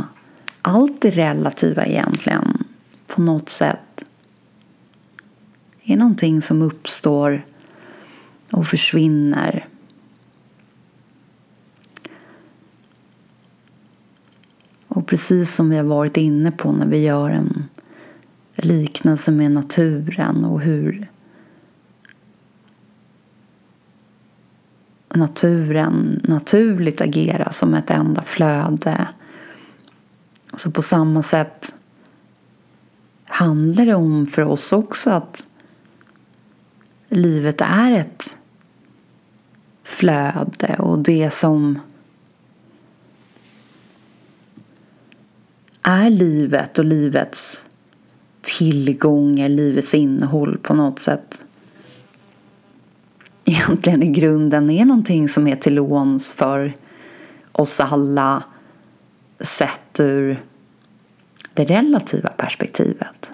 allt 0.62 1.00
det 1.00 1.10
relativa 1.10 1.84
egentligen 1.84 2.64
på 3.06 3.22
något 3.22 3.48
sätt 3.48 4.04
är 5.82 5.96
någonting 5.96 6.42
som 6.42 6.62
uppstår 6.62 7.44
och 8.50 8.66
försvinner. 8.66 9.66
Och 14.88 15.06
precis 15.06 15.54
som 15.54 15.70
vi 15.70 15.76
har 15.76 15.84
varit 15.84 16.16
inne 16.16 16.50
på 16.50 16.72
när 16.72 16.86
vi 16.86 16.98
gör 16.98 17.30
en 17.30 17.64
liknelse 18.56 19.32
med 19.32 19.50
naturen 19.50 20.44
och 20.44 20.60
hur 20.60 21.08
naturen 25.14 26.20
naturligt 26.24 27.00
agera 27.00 27.52
som 27.52 27.74
ett 27.74 27.90
enda 27.90 28.22
flöde. 28.22 29.08
Så 30.56 30.70
på 30.70 30.82
samma 30.82 31.22
sätt 31.22 31.74
handlar 33.24 33.86
det 33.86 33.94
om 33.94 34.26
för 34.26 34.42
oss 34.42 34.72
också 34.72 35.10
att 35.10 35.46
livet 37.08 37.60
är 37.60 37.90
ett 37.90 38.38
flöde 39.84 40.76
och 40.78 40.98
det 40.98 41.30
som 41.30 41.78
är 45.82 46.10
livet 46.10 46.78
och 46.78 46.84
livets 46.84 47.66
tillgångar, 48.40 49.48
livets 49.48 49.94
innehåll 49.94 50.58
på 50.58 50.74
något 50.74 51.02
sätt 51.02 51.44
egentligen 53.52 54.02
i 54.02 54.08
grunden 54.08 54.70
är 54.70 54.84
någonting 54.84 55.28
som 55.28 55.46
är 55.46 55.56
till 55.56 55.74
låns 55.74 56.32
för 56.32 56.72
oss 57.52 57.80
alla 57.80 58.44
sett 59.40 60.00
ur 60.00 60.40
det 61.54 61.64
relativa 61.64 62.28
perspektivet. 62.28 63.32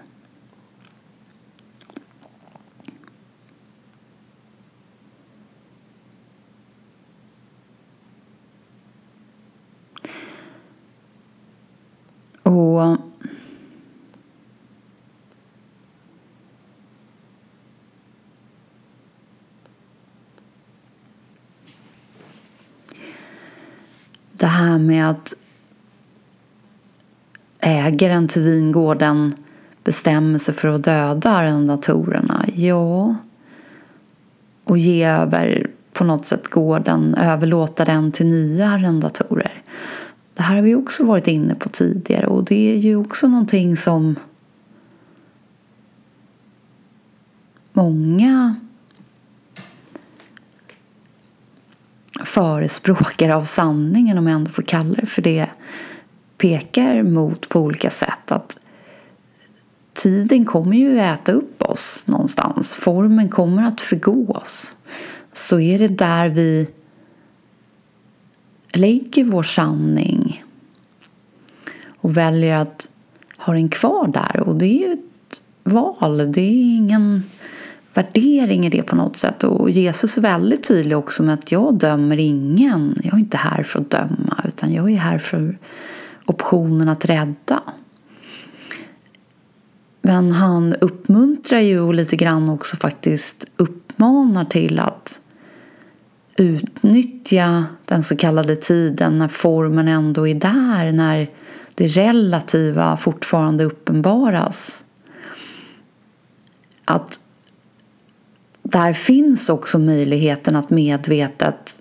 Och 12.43 12.97
det 24.39 24.47
här 24.47 24.79
med 24.79 25.11
att 25.11 25.35
ägaren 27.61 28.29
till 28.29 28.43
vingården 28.43 29.35
bestämmer 29.85 30.39
sig 30.39 30.55
för 30.55 30.69
att 30.69 30.85
döda 30.85 31.31
arrendatorerna. 31.31 32.45
Ja, 32.55 33.17
och 34.65 34.79
ge 34.79 35.05
över 35.05 35.71
på 35.93 36.05
något 36.05 36.27
sätt 36.27 36.49
gården, 36.49 37.15
överlåta 37.15 37.85
den 37.85 38.13
till 38.13 38.27
nya 38.27 38.69
arrendatorer. 38.69 39.63
Det 40.35 40.43
här 40.43 40.55
har 40.55 40.63
vi 40.63 40.75
också 40.75 41.05
varit 41.05 41.27
inne 41.27 41.55
på 41.55 41.69
tidigare 41.69 42.27
och 42.27 42.45
det 42.45 42.73
är 42.73 42.77
ju 42.77 42.97
också 42.97 43.29
någonting 43.29 43.77
som 43.77 44.17
många 47.73 48.55
förespråkare 52.29 53.37
av 53.37 53.43
sanningen, 53.43 54.19
om 54.19 54.27
jag 54.27 54.35
ändå 54.35 54.51
får 54.51 54.63
kalla 54.63 54.95
det 54.95 55.07
för 55.07 55.23
det, 55.23 55.47
pekar 56.39 57.03
mot 57.03 57.49
på 57.49 57.61
olika 57.61 57.91
sätt. 57.91 58.33
Att 58.33 58.59
tiden 59.93 60.45
kommer 60.45 60.77
ju 60.77 60.99
äta 60.99 61.33
upp 61.33 61.63
oss 61.63 62.05
någonstans. 62.07 62.77
Formen 62.77 63.29
kommer 63.29 63.67
att 63.67 63.81
förgås. 63.81 64.77
Så 65.33 65.61
är 65.61 65.79
det 65.79 65.89
där 65.89 66.29
vi 66.29 66.69
lägger 68.73 69.25
vår 69.25 69.43
sanning 69.43 70.45
och 71.99 72.17
väljer 72.17 72.57
att 72.57 72.91
ha 73.37 73.53
den 73.53 73.69
kvar 73.69 74.09
där. 74.09 74.41
Och 74.41 74.59
det 74.59 74.67
är 74.67 74.89
ju 74.89 74.93
ett 74.93 75.43
val. 75.65 76.33
Det 76.33 76.41
är 76.41 76.77
ingen 76.77 77.23
värdering 77.99 78.67
i 78.67 78.71
det 78.71 78.83
på 78.83 78.97
något 78.97 79.17
sätt. 79.17 79.45
Och 79.45 79.71
Jesus 79.71 80.19
är 80.19 80.23
väldigt 80.23 80.69
tydlig 80.69 80.99
också 80.99 81.23
med 81.23 81.35
att 81.35 81.53
jag 81.53 81.75
dömer 81.75 82.17
ingen. 82.17 82.97
Jag 83.03 83.15
är 83.15 83.19
inte 83.19 83.37
här 83.37 83.63
för 83.63 83.81
att 83.81 83.91
döma 83.91 84.45
utan 84.45 84.73
jag 84.73 84.91
är 84.91 84.97
här 84.97 85.19
för 85.19 85.59
optionen 86.27 86.89
att 86.89 87.05
rädda. 87.05 87.63
Men 90.03 90.33
han 90.33 90.75
uppmuntrar 90.75 91.61
ju 91.61 91.81
och 91.81 91.95
lite 91.95 92.17
grann 92.17 92.49
också 92.49 92.77
faktiskt 92.77 93.45
uppmanar 93.57 94.45
till 94.45 94.79
att 94.79 95.21
utnyttja 96.37 97.65
den 97.85 98.03
så 98.03 98.17
kallade 98.17 98.57
tiden 98.57 99.19
när 99.19 99.29
formen 99.29 99.89
ändå 99.89 100.29
är 100.29 100.35
där, 100.35 100.93
när 100.93 101.31
det 101.75 101.87
relativa 101.87 102.97
fortfarande 102.97 103.65
uppenbaras. 103.65 104.85
Att 106.85 107.21
där 108.71 108.93
finns 108.93 109.49
också 109.49 109.79
möjligheten 109.79 110.57
att 110.57 110.71
medvetet 110.71 111.81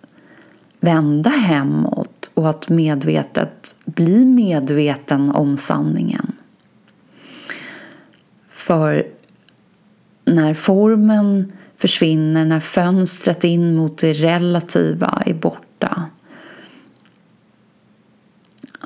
vända 0.79 1.29
hemåt 1.29 2.31
och 2.33 2.49
att 2.49 2.69
medvetet 2.69 3.75
bli 3.85 4.25
medveten 4.25 5.31
om 5.31 5.57
sanningen. 5.57 6.31
För 8.47 9.07
när 10.25 10.53
formen 10.53 11.51
försvinner, 11.77 12.45
när 12.45 12.59
fönstret 12.59 13.43
in 13.43 13.75
mot 13.75 13.97
det 13.97 14.13
relativa 14.13 15.23
är 15.25 15.33
borta 15.33 16.03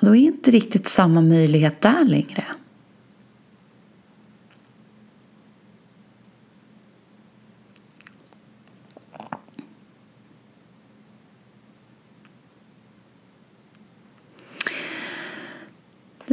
då 0.01 0.15
är 0.15 0.19
inte 0.19 0.51
riktigt 0.51 0.87
samma 0.87 1.21
möjlighet 1.21 1.81
där 1.81 2.05
längre. 2.05 2.43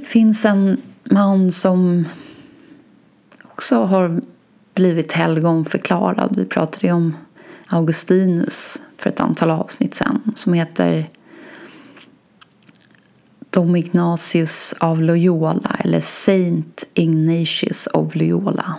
Finns 0.08 0.44
en 0.44 0.80
man 1.04 1.52
som 1.52 2.04
också 3.44 3.84
har 3.84 4.20
blivit 4.74 5.12
helgonförklarad. 5.12 6.36
Vi 6.36 6.44
pratade 6.44 6.86
ju 6.86 6.92
om 6.92 7.16
Augustinus 7.66 8.82
för 8.96 9.10
ett 9.10 9.20
antal 9.20 9.50
avsnitt 9.50 9.94
sen 9.94 10.32
som 10.34 10.52
heter 10.52 11.10
Dom 13.50 13.76
Ignatius 13.76 14.74
av 14.78 15.02
Loyola 15.02 15.76
eller 15.78 16.00
Saint 16.00 16.84
Ignatius 16.94 17.86
of 17.86 18.14
Loyola. 18.14 18.78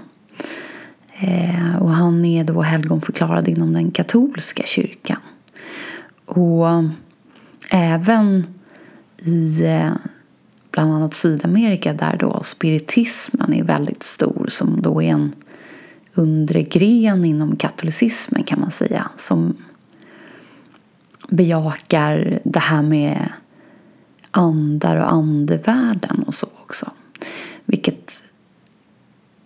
Eh, 1.20 1.82
och 1.82 1.89
han 1.89 2.26
är 2.26 2.44
då 2.44 2.62
helgonförklarad 2.62 3.48
inom 3.48 3.74
den 3.74 3.92
katolska 3.92 4.63
kyrkan. 4.65 5.22
Och 6.26 6.68
även 7.70 8.48
i 9.18 9.65
eh, 9.65 9.92
bland 10.80 10.94
annat 10.94 11.13
Sydamerika 11.13 11.94
där 11.94 12.18
då 12.18 12.44
spiritismen 12.44 13.54
är 13.54 13.63
väldigt 13.63 14.04
stor 14.04 14.46
som 14.50 14.82
då 14.82 15.02
är 15.02 15.08
en 15.08 15.36
undre 16.13 16.63
gren 16.63 17.26
inom 17.26 17.56
katolicismen 17.56 18.44
kan 18.44 18.60
man 18.60 18.72
säga 18.72 19.12
som 19.15 19.58
bejakar 21.30 22.39
det 22.44 22.60
här 22.60 22.82
med 22.82 23.30
andar 24.32 24.96
och 24.96 25.12
andevärlden 25.12 26.24
och 26.28 26.34
så 26.34 26.48
också. 26.62 26.92
Vilket 27.65 28.24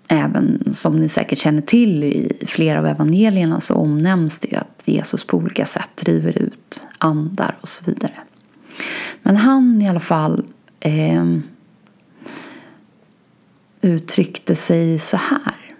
även 0.10 0.74
som 0.74 1.00
ni 1.00 1.10
säkert 1.10 1.40
känner 1.40 1.62
till 1.62 2.04
i 2.04 2.32
flera 2.46 2.80
av 2.80 2.88
evangelierna 2.88 3.60
så 3.60 3.74
omnämns 3.74 4.40
det 4.40 4.52
ju 4.52 4.58
att 4.58 4.82
Jesus 4.86 5.24
på 5.24 5.38
olika 5.38 5.66
sätt 5.66 5.90
driver 5.96 6.38
ut 6.38 6.86
andar 6.98 7.58
och 7.62 7.70
så 7.70 7.86
vidare. 7.86 8.20
Men 9.24 9.36
han 9.36 9.82
i 9.82 9.90
alla 9.90 10.00
fall 10.00 10.44
eh, 10.84 11.40
uttryckte 13.82 14.56
sig 14.56 15.00
så 15.00 15.18
här. 15.18 15.76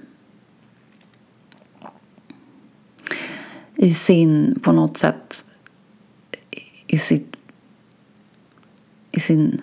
I 3.76 3.94
sin, 3.94 4.60
på 4.64 4.72
något 4.72 4.98
sätt, 4.98 5.46
i, 6.88 6.98
sitt, 6.98 7.36
i 9.12 9.20
sin 9.20 9.62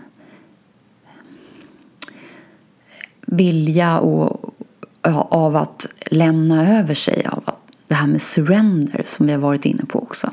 vilja 3.20 4.00
och, 4.00 4.54
av 5.30 5.56
att 5.56 5.86
lämna 6.10 6.78
över 6.78 6.94
sig, 6.94 7.26
av 7.26 7.42
att, 7.46 7.62
det 7.86 7.94
här 7.94 8.06
med 8.06 8.22
surrender 8.22 9.02
som 9.04 9.26
vi 9.26 9.32
har 9.32 9.40
varit 9.40 9.64
inne 9.64 9.84
på 9.84 10.02
också. 10.02 10.30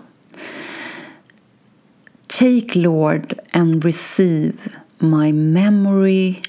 Take 2.27 2.79
Lord 2.79 3.33
and 3.51 3.85
receive 3.85 4.53
my 4.99 5.31
memory, 5.31 6.41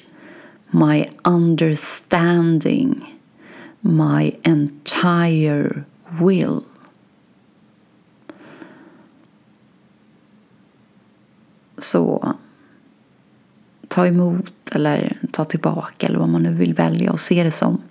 my 0.70 1.06
understanding, 1.24 3.04
my 3.80 4.36
entire 4.42 5.84
will. 6.20 6.62
Så 11.78 12.34
ta 13.88 14.06
emot 14.06 14.52
eller 14.72 15.16
ta 15.32 15.44
tillbaka 15.44 16.06
eller 16.06 16.18
vad 16.18 16.28
man 16.28 16.42
nu 16.42 16.54
vill 16.54 16.74
välja 16.74 17.12
och 17.12 17.20
se 17.20 17.44
det 17.44 17.50
som. 17.50 17.82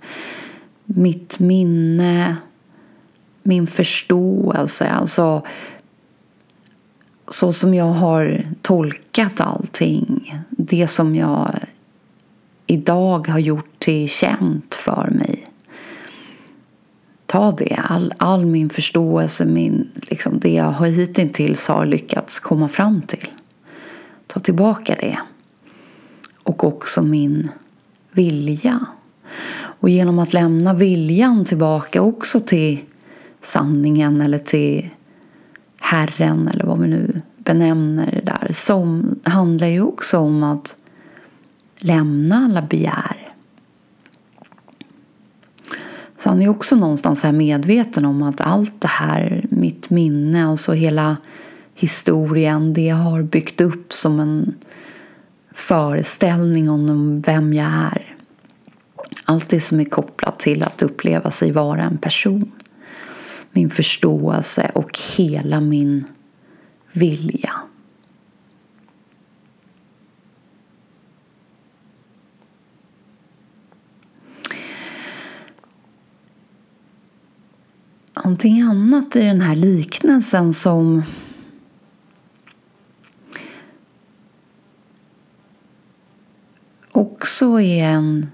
Mitt 0.85 1.39
minne, 1.39 2.35
min 3.43 3.67
förståelse, 3.67 4.87
alltså 4.87 5.43
så 7.27 7.53
som 7.53 7.73
jag 7.73 7.85
har 7.85 8.43
tolkat 8.61 9.41
allting. 9.41 10.35
Det 10.49 10.87
som 10.87 11.15
jag 11.15 11.49
idag 12.67 13.27
har 13.27 13.39
gjort 13.39 13.79
till 13.79 14.09
känt 14.09 14.75
för 14.75 15.09
mig. 15.11 15.47
Ta 17.25 17.51
det, 17.51 17.79
all, 17.89 18.13
all 18.17 18.45
min 18.45 18.69
förståelse, 18.69 19.45
min, 19.45 19.89
liksom 19.95 20.39
det 20.39 20.53
jag 20.53 20.71
hittills 20.71 21.67
har 21.67 21.85
lyckats 21.85 22.39
komma 22.39 22.67
fram 22.67 23.01
till. 23.01 23.27
Ta 24.27 24.39
tillbaka 24.39 24.95
det 24.99 25.19
och 26.43 26.63
också 26.63 27.03
min 27.03 27.49
vilja. 28.11 28.85
Och 29.79 29.89
genom 29.89 30.19
att 30.19 30.33
lämna 30.33 30.73
viljan 30.73 31.45
tillbaka 31.45 32.01
också 32.01 32.39
till 32.39 32.79
sanningen 33.41 34.21
eller 34.21 34.39
till 34.39 34.89
Herren 35.81 36.47
eller 36.47 36.65
vad 36.65 36.79
vi 36.79 36.87
nu 36.87 37.21
benämner 37.37 38.11
det 38.11 38.31
där 38.31 38.53
som 38.53 39.19
handlar 39.23 39.67
ju 39.67 39.81
också 39.81 40.17
om 40.17 40.43
att 40.43 40.75
lämna 41.79 42.35
alla 42.35 42.61
begär. 42.61 43.29
Så 46.17 46.29
han 46.29 46.41
är 46.41 46.49
också 46.49 46.75
någonstans 46.75 47.23
här 47.23 47.31
medveten 47.31 48.05
om 48.05 48.23
att 48.23 48.41
allt 48.41 48.81
det 48.81 48.87
här, 48.87 49.45
mitt 49.49 49.89
minne, 49.89 50.47
alltså 50.47 50.73
hela 50.73 51.17
historien, 51.75 52.73
det 52.73 52.89
har 52.89 53.23
byggt 53.23 53.61
upp 53.61 53.93
som 53.93 54.19
en 54.19 54.55
föreställning 55.53 56.69
om 56.69 57.21
vem 57.21 57.53
jag 57.53 57.67
är. 57.67 58.15
Allt 59.25 59.49
det 59.49 59.59
som 59.59 59.79
är 59.79 59.85
kopplat 59.85 60.39
till 60.39 60.63
att 60.63 60.81
uppleva 60.81 61.31
sig 61.31 61.51
vara 61.51 61.83
en 61.83 61.97
person. 61.97 62.51
Min 63.57 63.69
förståelse 63.69 64.71
och 64.75 64.99
hela 65.17 65.61
min 65.61 66.05
vilja. 66.91 67.53
Någonting 78.15 78.61
annat 78.61 79.15
i 79.15 79.21
den 79.21 79.41
här 79.41 79.55
liknelsen 79.55 80.53
som 80.53 81.03
också 86.91 87.61
är 87.61 87.83
en 87.83 88.27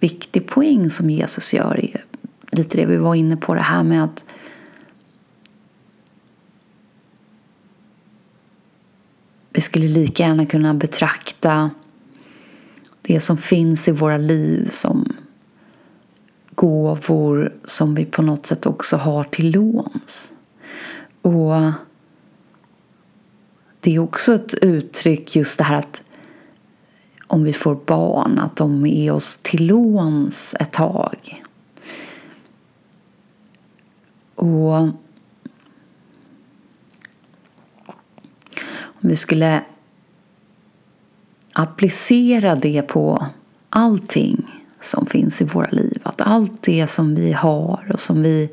viktig 0.00 0.46
poäng 0.46 0.90
som 0.90 1.10
Jesus 1.10 1.54
gör. 1.54 1.84
är 1.84 2.04
Lite 2.52 2.76
det 2.76 2.86
vi 2.86 2.96
var 2.96 3.14
inne 3.14 3.36
på, 3.36 3.54
det 3.54 3.60
här 3.60 3.82
med 3.82 4.04
att 4.04 4.24
vi 9.52 9.60
skulle 9.60 9.88
lika 9.88 10.22
gärna 10.22 10.46
kunna 10.46 10.74
betrakta 10.74 11.70
det 13.02 13.20
som 13.20 13.36
finns 13.36 13.88
i 13.88 13.92
våra 13.92 14.16
liv 14.16 14.68
som 14.70 15.12
gåvor 16.54 17.54
som 17.64 17.94
vi 17.94 18.04
på 18.04 18.22
något 18.22 18.46
sätt 18.46 18.66
också 18.66 18.96
har 18.96 19.24
till 19.24 19.50
låns. 19.50 20.32
Och 21.22 21.54
det 23.80 23.94
är 23.94 23.98
också 23.98 24.34
ett 24.34 24.54
uttryck 24.54 25.36
just 25.36 25.58
det 25.58 25.64
här 25.64 25.78
att 25.78 26.02
om 27.26 27.44
vi 27.44 27.52
får 27.52 27.74
barn, 27.86 28.38
att 28.38 28.56
de 28.56 28.86
är 28.86 29.12
oss 29.12 29.36
till 29.36 29.66
låns 29.66 30.56
ett 30.60 30.72
tag. 30.72 31.42
Och 34.34 34.88
om 39.02 39.08
vi 39.08 39.16
skulle 39.16 39.62
applicera 41.52 42.56
det 42.56 42.82
på 42.82 43.26
allting 43.70 44.64
som 44.80 45.06
finns 45.06 45.42
i 45.42 45.44
våra 45.44 45.70
liv. 45.70 46.00
Att 46.02 46.20
allt 46.20 46.62
det 46.62 46.86
som 46.86 47.14
vi 47.14 47.32
har 47.32 47.90
och 47.92 48.00
som 48.00 48.22
vi 48.22 48.50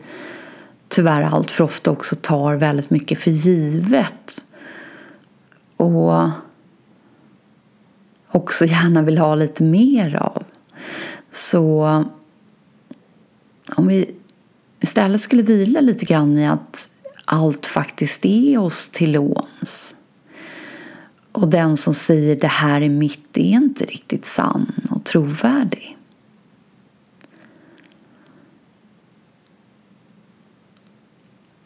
tyvärr 0.88 1.22
allt 1.22 1.52
för 1.52 1.64
ofta 1.64 1.92
också 1.92 2.16
tar 2.16 2.56
väldigt 2.56 2.90
mycket 2.90 3.20
för 3.20 3.32
givet. 3.32 4.46
Och 5.78 6.30
också 8.28 8.66
gärna 8.66 9.02
vill 9.02 9.18
ha 9.18 9.36
lite 9.36 9.64
mer 9.64 10.16
av. 10.16 10.44
Så 11.32 12.06
om 13.76 13.88
vi 13.88 14.16
istället 14.80 15.22
skulle 15.22 15.42
vila 15.42 15.82
lite 15.82 16.06
grann 16.06 16.38
i 16.38 16.48
att 16.48 16.90
allt 17.26 17.68
faktiskt 17.68 18.26
är 18.26 18.58
oss 18.58 18.88
till 18.88 19.12
låns. 19.12 19.96
Och 21.38 21.48
den 21.48 21.78
som 21.78 21.94
säger 21.94 22.36
det 22.36 22.48
här 22.48 22.82
är 22.82 22.90
mitt 22.90 23.38
är 23.38 23.42
inte 23.42 23.86
riktigt 23.86 24.26
sann 24.26 24.72
och 24.92 25.04
trovärdig. 25.04 25.98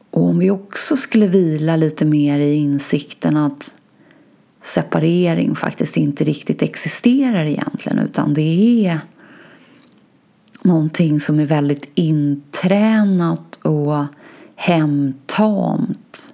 Och 0.10 0.24
om 0.24 0.40
vi 0.40 0.50
också 0.50 0.98
skulle 0.98 1.28
vila 1.28 1.76
lite 1.76 2.06
mer 2.06 2.40
i 2.40 2.54
insikten 2.54 3.38
att 3.38 3.76
separering 4.62 5.56
faktiskt 5.56 5.98
inte 5.98 6.24
riktigt 6.24 6.62
existerar 6.62 7.46
egentligen 7.46 8.00
utan 8.00 8.34
det 8.34 8.86
är 8.88 9.00
någonting 10.64 11.20
som 11.20 11.40
är 11.40 11.46
väldigt 11.46 11.90
intränat 11.96 13.56
och 13.56 14.06
hemtamt. 14.56 16.34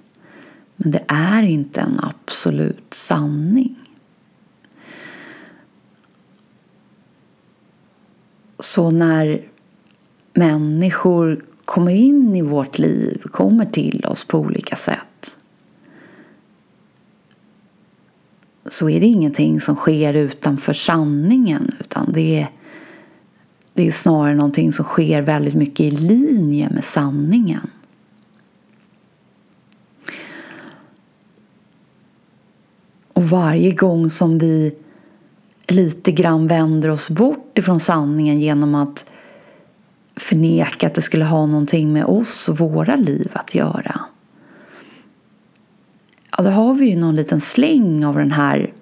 Men 0.80 0.90
det 0.90 1.04
är 1.08 1.42
inte 1.42 1.80
en 1.80 2.00
absolut 2.02 2.94
sanning. 2.94 3.76
Så 8.58 8.90
när 8.90 9.42
människor 10.32 11.42
kommer 11.64 11.92
in 11.92 12.36
i 12.36 12.42
vårt 12.42 12.78
liv, 12.78 13.22
kommer 13.22 13.64
till 13.64 14.04
oss 14.04 14.24
på 14.24 14.38
olika 14.38 14.76
sätt 14.76 15.08
så 18.70 18.88
är 18.88 19.00
det 19.00 19.06
ingenting 19.06 19.60
som 19.60 19.76
sker 19.76 20.14
utanför 20.14 20.72
sanningen 20.72 21.74
utan 21.80 22.12
det 22.12 22.40
är, 22.40 22.50
det 23.74 23.86
är 23.86 23.90
snarare 23.90 24.34
någonting 24.34 24.72
som 24.72 24.84
sker 24.84 25.22
väldigt 25.22 25.54
mycket 25.54 25.80
i 25.80 25.90
linje 25.90 26.70
med 26.70 26.84
sanningen. 26.84 27.70
Och 33.18 33.28
varje 33.28 33.72
gång 33.72 34.10
som 34.10 34.38
vi 34.38 34.74
lite 35.68 36.12
grann 36.12 36.48
vänder 36.48 36.88
oss 36.88 37.10
bort 37.10 37.58
ifrån 37.58 37.80
sanningen 37.80 38.40
genom 38.40 38.74
att 38.74 39.10
förneka 40.16 40.86
att 40.86 40.94
det 40.94 41.02
skulle 41.02 41.24
ha 41.24 41.46
någonting 41.46 41.92
med 41.92 42.04
oss 42.04 42.48
och 42.48 42.58
våra 42.58 42.96
liv 42.96 43.30
att 43.32 43.54
göra 43.54 44.00
ja, 46.36 46.44
då 46.44 46.50
har 46.50 46.74
vi 46.74 46.90
ju 46.90 46.96
någon 46.96 47.16
liten 47.16 47.40
släng 47.40 48.04
av 48.04 48.14
den 48.14 48.30
här 48.30 48.72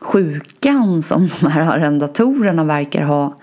sjukan 0.00 1.02
som 1.02 1.28
de 1.40 1.46
här 1.46 1.60
arrendatorerna 1.60 2.64
verkar 2.64 3.02
ha 3.02 3.36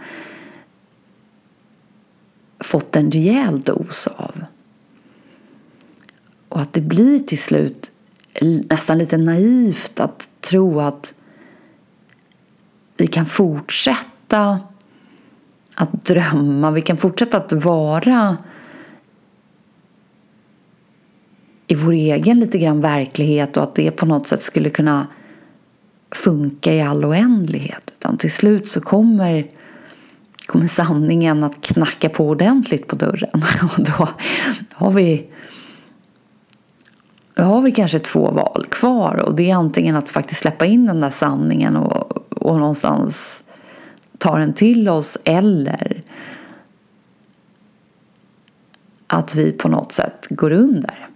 fått 2.60 2.96
en 2.96 3.12
rejäl 3.12 3.62
dos 3.62 4.08
av. 4.08 4.44
Och 6.50 6.62
att 6.62 6.74
det 6.74 6.82
blir 6.82 7.20
till 7.20 7.40
slut 7.40 7.92
nästan 8.42 8.98
lite 8.98 9.18
naivt 9.18 10.00
att 10.00 10.30
tro 10.42 10.80
att 10.80 11.14
vi 12.98 13.08
kan 13.08 13.26
fortsätta 13.26 14.60
att 15.76 16.06
drömma, 16.06 16.72
vi 16.72 16.82
kan 16.82 16.98
fortsätta 16.98 17.38
att 17.38 17.52
vara 17.52 18.38
i 21.68 21.76
vår 21.76 21.92
egen 21.92 22.40
lite 22.40 22.58
grann 22.58 22.82
verklighet 22.82 23.58
och 23.58 23.64
att 23.64 23.76
det 23.76 23.92
på 23.92 24.06
något 24.06 24.28
sätt 24.28 24.44
skulle 24.44 24.70
kunna 24.70 25.08
funka 26.12 26.74
i 26.74 26.82
all 26.82 27.06
oändlighet. 27.06 27.94
Utan 28.00 28.18
till 28.18 28.32
slut 28.32 28.70
så 28.70 28.82
kommer, 28.82 29.48
kommer 30.46 30.68
sanningen 30.68 31.44
att 31.44 31.62
knacka 31.62 32.10
på 32.10 32.28
ordentligt 32.28 32.88
på 32.88 32.96
dörren. 32.96 33.44
Och 33.78 33.84
då 33.84 34.10
har 34.74 34.92
vi 34.92 35.30
har 37.44 37.62
vi 37.62 37.72
kanske 37.72 38.00
två 38.00 38.32
val 38.32 38.66
kvar 38.72 39.16
och 39.26 39.36
det 39.36 39.52
är 39.52 39.56
antingen 39.56 39.96
att 39.96 40.10
faktiskt 40.10 40.42
släppa 40.42 40.66
in 40.66 40.86
den 40.86 41.02
där 41.02 41.10
sanningen 41.10 41.76
och, 41.76 42.18
och 42.42 42.60
någonstans 42.60 43.44
ta 44.18 44.38
den 44.38 44.54
till 44.54 44.90
oss 44.90 45.18
eller 45.24 46.04
att 49.08 49.36
vi 49.36 49.52
på 49.52 49.70
något 49.70 49.92
sätt 49.92 50.28
går 50.30 50.52
under. 50.52 51.10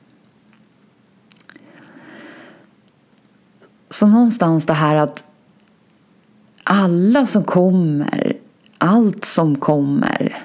Så 3.90 4.08
någonstans 4.08 4.66
det 4.66 4.74
här 4.74 4.96
att 4.96 5.24
alla 6.64 7.26
som 7.26 7.44
kommer, 7.44 8.38
allt 8.78 9.26
som 9.26 9.56
kommer 9.56 10.44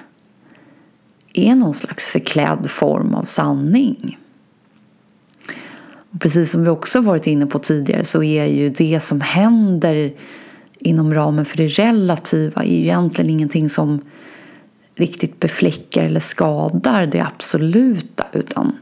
är 1.33 1.55
någon 1.55 1.73
slags 1.73 2.05
förklädd 2.05 2.71
form 2.71 3.15
av 3.15 3.23
sanning. 3.23 4.17
Och 6.15 6.21
precis 6.21 6.51
som 6.51 6.63
vi 6.63 6.69
också 6.69 7.01
varit 7.01 7.27
inne 7.27 7.45
på 7.45 7.59
tidigare 7.59 8.03
så 8.03 8.23
är 8.23 8.45
ju 8.45 8.69
det 8.69 8.99
som 8.99 9.21
händer 9.21 10.13
inom 10.79 11.13
ramen 11.13 11.45
för 11.45 11.57
det 11.57 11.67
relativa 11.67 12.63
är 12.63 12.67
ju 12.67 12.75
egentligen 12.75 13.29
ingenting 13.29 13.69
som 13.69 14.01
riktigt 14.95 15.39
befläckar 15.39 16.03
eller 16.03 16.19
skadar 16.19 17.05
det 17.05 17.21
absoluta 17.21 18.25
utan 18.33 18.75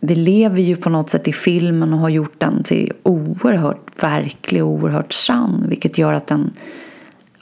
vi 0.00 0.14
lever 0.14 0.60
ju 0.60 0.76
på 0.76 0.90
något 0.90 1.10
sätt 1.10 1.28
i 1.28 1.32
filmen 1.32 1.92
och 1.92 1.98
har 1.98 2.08
gjort 2.08 2.40
den 2.40 2.62
till 2.62 2.92
oerhört 3.02 4.02
verklig 4.02 4.64
och 4.64 4.70
oerhört 4.70 5.12
sann 5.12 5.64
vilket 5.68 5.98
gör 5.98 6.12
att 6.12 6.26
den 6.26 6.50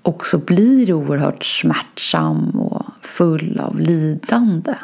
också 0.03 0.39
blir 0.39 0.93
oerhört 0.93 1.45
smärtsam 1.45 2.51
och 2.51 2.85
full 3.03 3.61
av 3.61 3.81
lidande. 3.81 4.75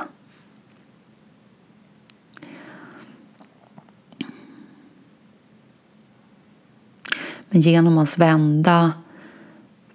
Men 7.51 7.61
genom 7.61 7.99
att 7.99 8.19
vända, 8.19 8.93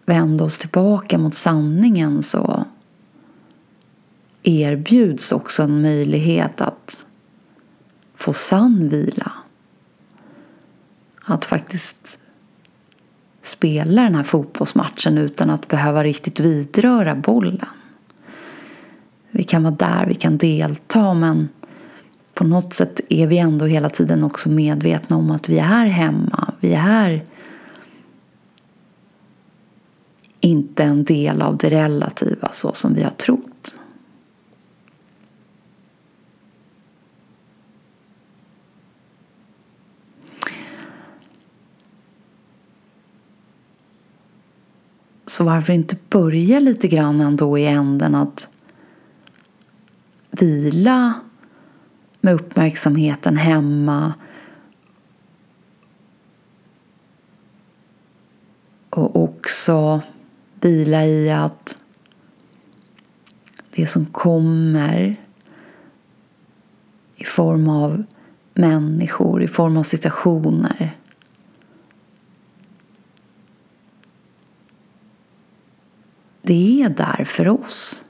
vända 0.06 0.44
oss 0.44 0.58
tillbaka 0.58 1.18
mot 1.18 1.36
sanningen 1.36 2.24
så 2.24 2.66
erbjuds 4.44 5.32
också 5.32 5.64
en 5.64 5.82
möjlighet 5.82 6.62
att 6.62 7.06
få 8.16 8.34
sann 8.34 8.90
vila. 8.90 9.32
Att 11.24 11.46
faktiskt 11.46 12.20
spela 13.42 14.02
den 14.02 14.16
här 14.16 14.24
fotbollsmatchen 14.24 15.18
utan 15.18 15.50
att 15.50 15.68
behöva 15.68 16.04
riktigt 16.04 16.40
vidröra 16.40 17.16
bollen. 17.16 17.70
Vi 19.32 19.44
kan 19.44 19.64
vara 19.64 19.76
där, 19.76 20.06
vi 20.08 20.16
kan 20.16 20.38
delta 20.38 21.14
men 21.14 21.50
på 22.34 22.44
något 22.44 22.74
sätt 22.74 23.00
är 23.10 23.28
vi 23.28 23.38
ändå 23.38 23.66
hela 23.66 23.90
tiden 23.90 24.24
också 24.24 24.50
medvetna 24.50 25.16
om 25.16 25.32
att 25.32 25.50
vi 25.50 25.60
är 25.60 25.86
hemma. 25.86 26.54
Vi 26.60 26.74
är 26.74 27.26
inte 30.42 30.84
en 30.84 31.04
del 31.04 31.42
av 31.42 31.58
det 31.58 31.70
relativa 31.70 32.50
så 32.52 32.74
som 32.74 32.94
vi 32.94 33.04
har 33.04 33.12
trott. 33.12 33.80
Så 45.26 45.44
varför 45.44 45.74
inte 45.74 45.98
börja 46.10 46.60
lite 46.60 46.88
grann 46.88 47.22
ändå 47.22 47.58
i 47.58 47.66
änden 47.66 48.16
att 48.16 48.50
vila 50.32 51.14
med 52.22 52.34
uppmärksamheten 52.34 53.38
hemma 53.38 54.14
och 58.90 59.24
också 59.24 60.02
vila 60.62 61.06
i 61.06 61.30
att 61.30 61.82
det 63.70 63.88
som 63.88 64.06
kommer 64.06 65.16
i 67.16 67.24
form 67.24 67.70
av 67.70 68.04
människor, 68.54 69.44
i 69.44 69.48
form 69.48 69.78
av 69.78 69.84
situationer 69.84 70.96
det 76.52 76.82
är 76.82 76.90
där 76.90 77.26
för 77.26 77.48
oss. 77.48 78.06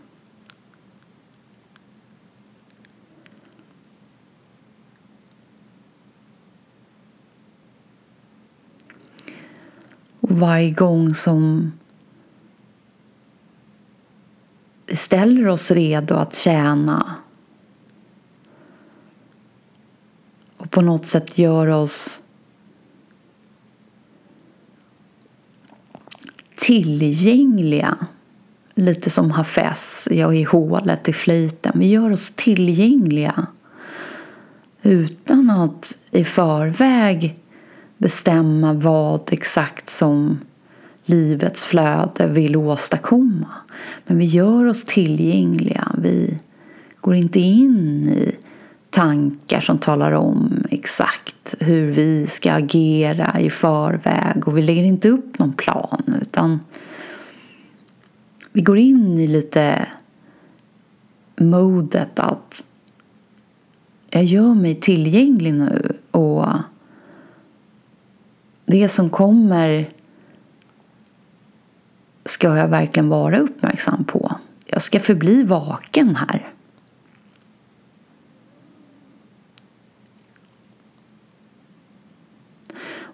Och 10.19 10.31
varje 10.31 10.71
gång 10.71 11.13
som 11.13 11.71
vi 14.75 14.80
ställer 14.95 15.47
oss 15.47 15.71
redo 15.71 16.15
att 16.15 16.35
tjäna. 16.35 17.15
Och 20.57 20.71
på 20.71 20.81
något 20.81 21.07
sätt 21.07 21.37
gör 21.37 21.67
oss 21.67 22.21
tillgängliga. 26.55 27.97
Lite 28.75 29.09
som 29.09 29.31
Hafez, 29.31 30.07
jag 30.11 30.35
i 30.35 30.43
hålet 30.43 31.09
i 31.09 31.13
flöjten. 31.13 31.73
Vi 31.75 31.89
gör 31.89 32.11
oss 32.11 32.33
tillgängliga. 32.35 33.47
Utan 34.81 35.49
att 35.49 35.97
i 36.11 36.23
förväg 36.23 37.39
bestämma 37.97 38.73
vad 38.73 39.33
exakt 39.33 39.89
som 39.89 40.39
livets 41.05 41.65
flöde 41.65 42.27
vill 42.27 42.55
åstadkomma. 42.55 43.47
Men 44.05 44.17
vi 44.17 44.25
gör 44.25 44.65
oss 44.65 44.85
tillgängliga. 44.85 45.95
Vi 45.97 46.39
går 47.01 47.15
inte 47.15 47.39
in 47.39 48.07
i 48.07 48.35
tankar 48.89 49.61
som 49.61 49.77
talar 49.77 50.11
om 50.11 50.63
exakt 50.69 51.55
hur 51.59 51.91
vi 51.91 52.27
ska 52.27 52.53
agera 52.53 53.39
i 53.39 53.49
förväg 53.49 54.47
och 54.47 54.57
vi 54.57 54.61
lägger 54.61 54.83
inte 54.83 55.09
upp 55.09 55.39
någon 55.39 55.53
plan 55.53 56.15
utan 56.21 56.59
vi 58.51 58.61
går 58.61 58.77
in 58.77 59.19
i 59.19 59.27
lite 59.27 59.87
modet 61.39 62.19
att 62.19 62.67
jag 64.09 64.23
gör 64.23 64.53
mig 64.53 64.75
tillgänglig 64.75 65.53
nu 65.53 65.93
och 66.11 66.47
det 68.65 68.89
som 68.89 69.09
kommer 69.09 69.89
ska 72.25 72.57
jag 72.57 72.67
verkligen 72.67 73.09
vara 73.09 73.39
uppmärksam 73.39 74.03
på. 74.03 74.35
Jag 74.65 74.81
ska 74.81 74.99
förbli 74.99 75.43
vaken 75.43 76.15
här. 76.15 76.53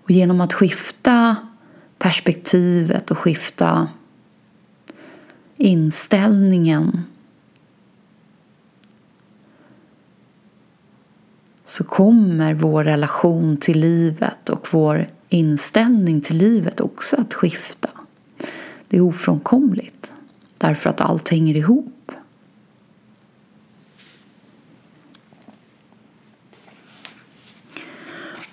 Och 0.07 0.11
genom 0.11 0.41
att 0.41 0.53
skifta 0.53 1.35
perspektivet 1.97 3.11
och 3.11 3.17
skifta 3.17 3.89
inställningen 5.57 7.03
så 11.65 11.83
kommer 11.83 12.53
vår 12.53 12.83
relation 12.83 13.57
till 13.57 13.79
livet 13.79 14.49
och 14.49 14.67
vår 14.71 15.07
inställning 15.29 16.21
till 16.21 16.37
livet 16.37 16.79
också 16.81 17.15
att 17.21 17.33
skifta. 17.33 17.89
Det 18.87 18.97
är 18.97 19.01
ofrånkomligt 19.01 20.13
därför 20.57 20.89
att 20.89 21.01
allt 21.01 21.29
hänger 21.29 21.55
ihop. 21.55 22.11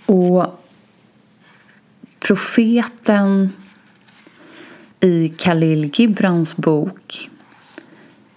Och 0.06 0.60
profeten 2.20 3.52
i 5.00 5.28
Khalil 5.28 5.90
Gibrans 5.94 6.56
bok 6.56 7.30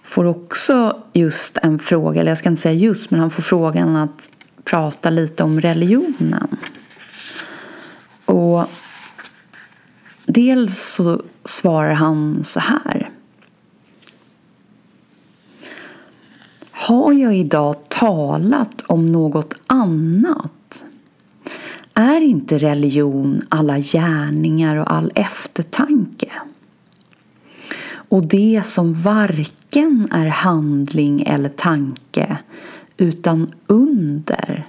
får 0.04 0.24
också 0.24 1.02
just 1.12 1.58
en 1.62 1.78
fråga, 1.78 2.20
eller 2.20 2.30
jag 2.30 2.38
ska 2.38 2.48
inte 2.48 2.62
säga 2.62 2.74
just, 2.74 3.10
men 3.10 3.20
han 3.20 3.30
får 3.30 3.42
frågan 3.42 3.96
att 3.96 4.30
prata 4.64 5.10
lite 5.10 5.42
om 5.42 5.60
religionen. 5.60 6.56
Och 8.24 8.64
dels 10.28 10.78
så 10.78 11.22
svarar 11.44 11.92
han 11.92 12.44
så 12.44 12.60
här. 12.60 13.10
Har 16.70 17.12
jag 17.12 17.36
idag 17.36 17.76
talat 17.88 18.82
om 18.86 19.12
något 19.12 19.54
annat? 19.66 20.84
Är 21.94 22.20
inte 22.20 22.58
religion 22.58 23.42
alla 23.48 23.78
gärningar 23.78 24.76
och 24.76 24.92
all 24.92 25.12
eftertanke? 25.14 26.32
Och 27.90 28.26
det 28.26 28.62
som 28.64 28.94
varken 28.94 30.08
är 30.12 30.26
handling 30.26 31.22
eller 31.22 31.48
tanke 31.48 32.38
utan 32.96 33.50
under 33.66 34.66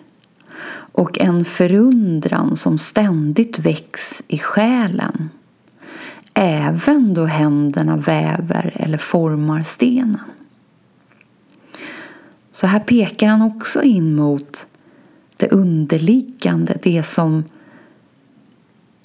och 0.92 1.20
en 1.20 1.46
förundran 1.46 2.56
som 2.56 2.78
ständigt 2.78 3.60
väcks 3.60 4.24
i 4.28 4.38
själen 4.38 5.30
även 6.34 7.14
då 7.14 7.26
händerna 7.26 7.98
väver 7.98 8.74
eller 8.76 8.98
formar 8.98 9.62
stenen. 9.62 10.24
Så 12.52 12.68
här 12.68 12.80
pekar 12.80 13.28
han 13.28 13.42
också 13.42 13.82
in 13.82 14.16
mot 14.16 14.68
det 15.38 15.52
underliggande, 15.52 16.78
det 16.84 17.04
som 17.04 17.44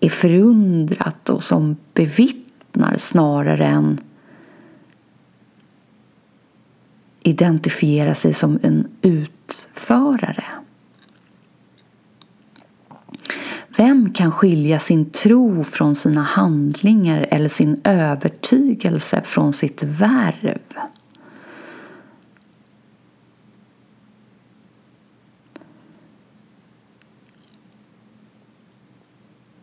är 0.01 0.09
förundrat 0.09 1.31
och 1.31 1.43
som 1.43 1.77
bevittnar 1.95 2.97
snarare 2.97 3.67
än 3.67 4.01
identifiera 7.23 8.15
sig 8.15 8.35
som 8.35 8.59
en 8.63 8.89
utförare. 9.03 10.45
Vem 13.77 14.13
kan 14.13 14.33
skilja 14.33 14.79
sin 14.79 15.11
tro 15.11 15.65
från 15.65 15.95
sina 15.95 16.23
handlingar 16.23 17.27
eller 17.31 17.49
sin 17.49 17.81
övertygelse 17.85 19.21
från 19.25 19.53
sitt 19.53 19.83
värv? 19.83 20.59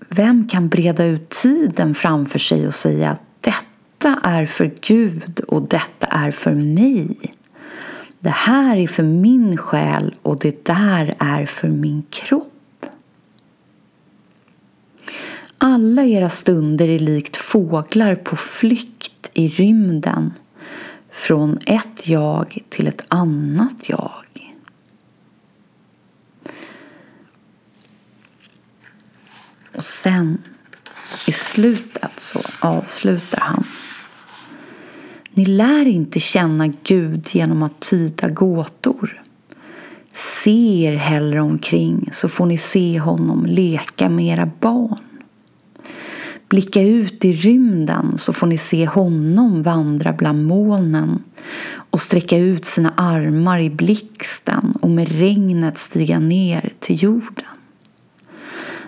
Vem 0.09 0.47
kan 0.47 0.69
breda 0.69 1.05
ut 1.05 1.29
tiden 1.29 1.95
framför 1.95 2.39
sig 2.39 2.67
och 2.67 2.75
säga 2.75 3.09
att 3.09 3.21
detta 3.39 4.19
är 4.23 4.45
för 4.45 4.71
Gud 4.81 5.39
och 5.39 5.61
detta 5.61 6.07
är 6.07 6.31
för 6.31 6.55
mig? 6.55 7.17
Det 8.19 8.29
här 8.29 8.77
är 8.77 8.87
för 8.87 9.03
min 9.03 9.57
själ 9.57 10.15
och 10.21 10.39
det 10.39 10.65
där 10.65 11.15
är 11.19 11.45
för 11.45 11.67
min 11.67 12.03
kropp. 12.09 12.50
Alla 15.63 16.05
era 16.05 16.29
stunder 16.29 16.87
är 16.87 16.99
likt 16.99 17.37
fåglar 17.37 18.15
på 18.15 18.35
flykt 18.35 19.31
i 19.33 19.49
rymden 19.49 20.33
från 21.11 21.59
ett 21.65 22.07
jag 22.07 22.59
till 22.69 22.87
ett 22.87 23.05
annat 23.07 23.89
jag. 23.89 24.11
Och 29.75 29.83
sen 29.83 30.37
i 31.27 31.31
slutet 31.31 32.11
så 32.17 32.39
avslutar 32.59 33.39
han. 33.41 33.63
Ni 35.31 35.45
lär 35.45 35.85
inte 35.85 36.19
känna 36.19 36.67
Gud 36.67 37.27
genom 37.31 37.63
att 37.63 37.79
tyda 37.79 38.29
gåtor. 38.29 39.21
Se 40.13 40.83
er 40.83 40.95
hellre 40.95 41.41
omkring 41.41 42.09
så 42.11 42.29
får 42.29 42.45
ni 42.45 42.57
se 42.57 42.99
honom 42.99 43.45
leka 43.45 44.09
med 44.09 44.25
era 44.25 44.51
barn. 44.59 45.10
Blicka 46.51 46.81
ut 46.81 47.25
i 47.25 47.33
rymden 47.33 48.17
så 48.17 48.33
får 48.33 48.47
ni 48.47 48.57
se 48.57 48.85
honom 48.85 49.63
vandra 49.63 50.13
bland 50.13 50.45
molnen 50.45 51.23
och 51.73 52.01
sträcka 52.01 52.37
ut 52.37 52.65
sina 52.65 52.93
armar 52.97 53.59
i 53.59 53.69
blixten 53.69 54.73
och 54.81 54.89
med 54.89 55.11
regnet 55.11 55.77
stiga 55.77 56.19
ner 56.19 56.73
till 56.79 57.03
jorden. 57.03 57.45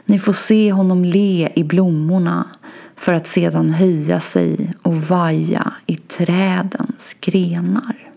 Ni 0.05 0.19
får 0.19 0.33
se 0.33 0.71
honom 0.71 1.05
le 1.05 1.49
i 1.55 1.63
blommorna 1.63 2.47
för 2.95 3.13
att 3.13 3.27
sedan 3.27 3.69
höja 3.69 4.19
sig 4.19 4.73
och 4.81 4.95
vaja 4.95 5.73
i 5.85 5.95
trädens 5.95 7.17
grenar. 7.21 8.12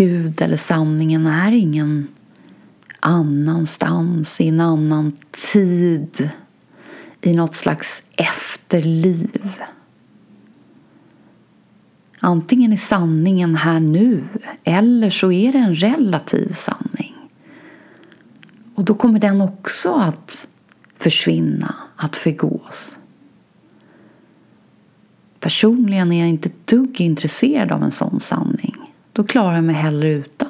Gud 0.00 0.42
eller 0.42 0.56
sanningen 0.56 1.26
är 1.26 1.52
ingen 1.52 2.08
annanstans, 3.00 4.40
i 4.40 4.48
en 4.48 4.60
annan 4.60 5.12
tid, 5.52 6.30
i 7.20 7.34
något 7.34 7.54
slags 7.56 8.02
efterliv. 8.16 9.52
Antingen 12.20 12.72
är 12.72 12.76
sanningen 12.76 13.54
här 13.54 13.80
nu 13.80 14.24
eller 14.64 15.10
så 15.10 15.32
är 15.32 15.52
det 15.52 15.58
en 15.58 15.74
relativ 15.74 16.52
sanning. 16.52 17.14
Och 18.74 18.84
då 18.84 18.94
kommer 18.94 19.18
den 19.18 19.40
också 19.40 19.92
att 19.92 20.48
försvinna, 20.98 21.74
att 21.96 22.16
förgås. 22.16 22.98
Personligen 25.40 26.12
är 26.12 26.20
jag 26.20 26.28
inte 26.28 26.48
ett 26.48 26.66
dugg 26.66 27.00
intresserad 27.00 27.72
av 27.72 27.82
en 27.82 27.92
sån 27.92 28.20
sanning. 28.20 28.69
Då 29.12 29.24
klarar 29.24 29.54
jag 29.54 29.64
mig 29.64 29.74
hellre 29.74 30.12
utan. 30.12 30.48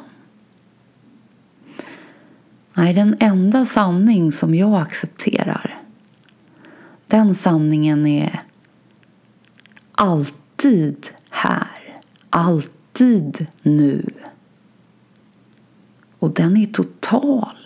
Nej, 2.75 2.95
den 2.95 3.17
enda 3.21 3.65
sanning 3.65 4.33
som 4.33 4.55
jag 4.55 4.83
accepterar 4.83 5.81
den 7.11 7.35
sanningen 7.35 8.07
är 8.07 8.41
alltid 9.93 11.11
här, 11.31 11.99
alltid 12.31 13.47
nu. 13.63 14.07
Och 16.19 16.35
den 16.35 16.57
är 16.57 16.67
total. 16.67 17.57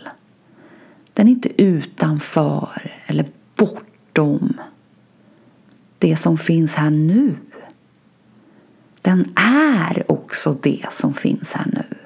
Den 1.12 1.28
är 1.28 1.30
inte 1.30 1.62
utanför 1.62 3.02
eller 3.06 3.30
bortom 3.56 4.60
det 5.98 6.16
som 6.16 6.38
finns 6.38 6.74
här 6.74 6.90
nu. 6.90 7.36
Den 9.04 9.32
är 9.36 10.10
också 10.12 10.56
det 10.62 10.86
som 10.90 11.14
finns 11.14 11.52
här 11.52 11.66
nu. 11.72 11.96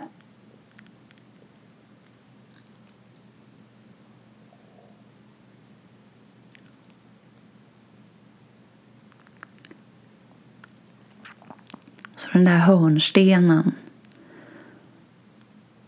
Så 12.16 12.30
den 12.32 12.44
där 12.44 12.58
hörnstenen 12.58 13.72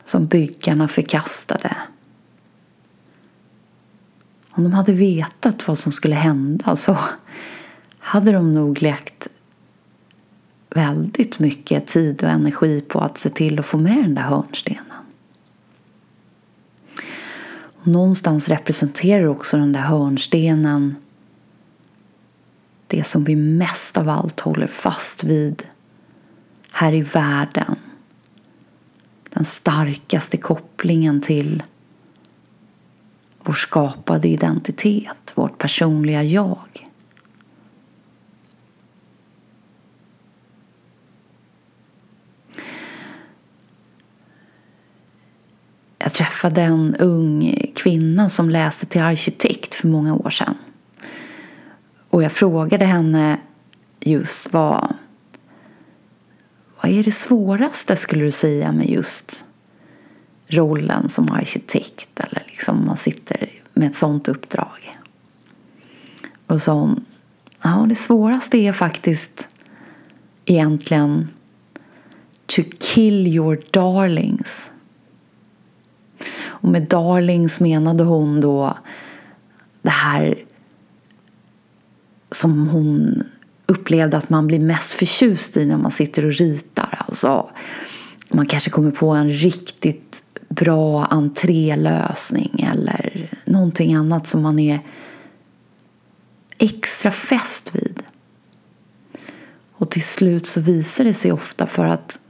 som 0.05 0.27
byggarna 0.27 0.89
förkastade. 0.89 1.77
Om 4.51 4.63
de 4.63 4.73
hade 4.73 4.93
vetat 4.93 5.69
vad 5.69 5.79
som 5.79 5.93
skulle 5.93 6.15
hända 6.15 6.77
så 6.77 6.99
hade 7.99 8.33
de 8.33 8.55
nog 8.55 8.83
lagt 8.83 9.29
väldigt 10.75 11.39
mycket 11.39 11.87
tid 11.87 12.23
och 12.23 12.31
energi 12.31 12.81
på 12.81 12.99
att 13.01 13.19
se 13.19 13.31
till 13.31 13.59
att 13.59 13.67
få 13.67 13.79
med 13.79 13.97
den 13.97 14.15
där 14.15 14.23
hörnstenen. 14.23 14.85
Och 17.83 17.87
någonstans 17.87 18.49
representerar 18.49 19.25
också 19.25 19.57
den 19.57 19.73
där 19.73 19.81
hörnstenen 19.81 20.97
det 22.91 23.05
som 23.05 23.25
vi 23.25 23.37
mest 23.37 23.99
av 23.99 24.09
allt 24.09 24.41
håller 24.41 24.67
fast 24.67 25.25
vid 25.25 25.67
här 26.73 26.95
i 26.95 27.03
världen. 27.03 27.77
Den 29.29 29.45
starkaste 29.45 30.37
kopplingen 30.37 31.21
till 31.21 31.63
vår 33.43 33.55
skapade 33.55 34.29
identitet, 34.29 35.33
vårt 35.35 35.59
personliga 35.59 36.23
jag. 36.23 36.87
Jag 45.99 46.13
träffade 46.41 46.63
en 46.63 46.97
ung 46.97 47.55
kvinna 47.75 48.29
som 48.29 48.51
läste 48.51 48.87
till 48.87 49.01
arkitekt 49.01 49.75
för 49.75 49.89
många 49.89 50.15
år 50.15 50.31
sedan. 50.31 50.55
Och 52.11 52.23
jag 52.23 52.33
frågade 52.33 52.85
henne 52.85 53.41
just 54.01 54.53
vad 54.53 54.95
vad 56.83 56.93
är 56.93 57.05
det 57.05 57.13
svåraste 57.13 57.97
skulle 57.97 58.25
du 58.25 58.31
säga 58.31 58.73
med 58.73 58.91
just 58.91 59.45
rollen 60.49 61.09
som 61.09 61.33
arkitekt 61.33 62.21
eller 62.21 62.43
liksom 62.47 62.87
man 62.87 62.97
sitter 62.97 63.49
med 63.75 63.89
ett 63.89 63.97
sånt 63.97 64.29
uppdrag? 64.29 64.99
Och 66.47 66.63
så 66.63 66.73
hon, 66.73 67.05
ja 67.63 67.87
det 67.89 67.95
svåraste 67.95 68.59
är 68.59 68.73
faktiskt 68.73 69.49
egentligen 70.45 71.31
to 72.47 72.63
kill 72.79 73.27
your 73.27 73.63
darlings. 73.71 74.73
Och 76.61 76.69
med 76.69 76.83
darlings 76.83 77.61
menade 77.61 78.05
hon 78.05 78.41
då 78.41 78.77
det 79.83 79.91
här 79.91 80.45
som 82.31 82.69
hon 82.69 83.23
upplevde 83.67 84.17
att 84.17 84.31
man 84.31 84.47
blir 84.47 84.61
mest 84.61 84.93
förtjust 84.93 85.57
i 85.57 85.67
när 85.67 85.77
man 85.79 85.91
sitter 85.91 86.25
och 86.25 86.33
ritar. 86.33 87.05
Alltså, 87.09 87.51
man 88.31 88.47
kanske 88.47 88.71
kommer 88.71 88.91
på 88.91 89.11
en 89.11 89.31
riktigt 89.31 90.25
bra 90.49 91.05
entrélösning 91.05 92.67
eller 92.73 93.31
någonting 93.45 93.95
annat 93.95 94.27
som 94.29 94.43
man 94.43 94.59
är 94.59 94.81
extra 96.59 97.11
fäst 97.11 97.75
vid. 97.75 98.03
Och 99.73 99.91
till 99.91 100.05
slut 100.05 100.47
så 100.47 100.61
visar 100.61 101.05
det 101.05 101.15
sig 101.15 101.33
ofta 101.33 101.67
för 101.67 101.87
att 101.87 102.21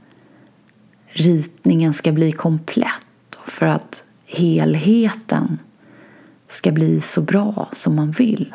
ritningen 1.07 1.93
ska 1.93 2.11
bli 2.11 2.31
komplett 2.31 3.35
och 3.37 3.51
för 3.51 3.65
att 3.65 4.03
helheten 4.31 5.59
ska 6.47 6.71
bli 6.71 7.01
så 7.01 7.21
bra 7.21 7.69
som 7.73 7.95
man 7.95 8.11
vill. 8.11 8.53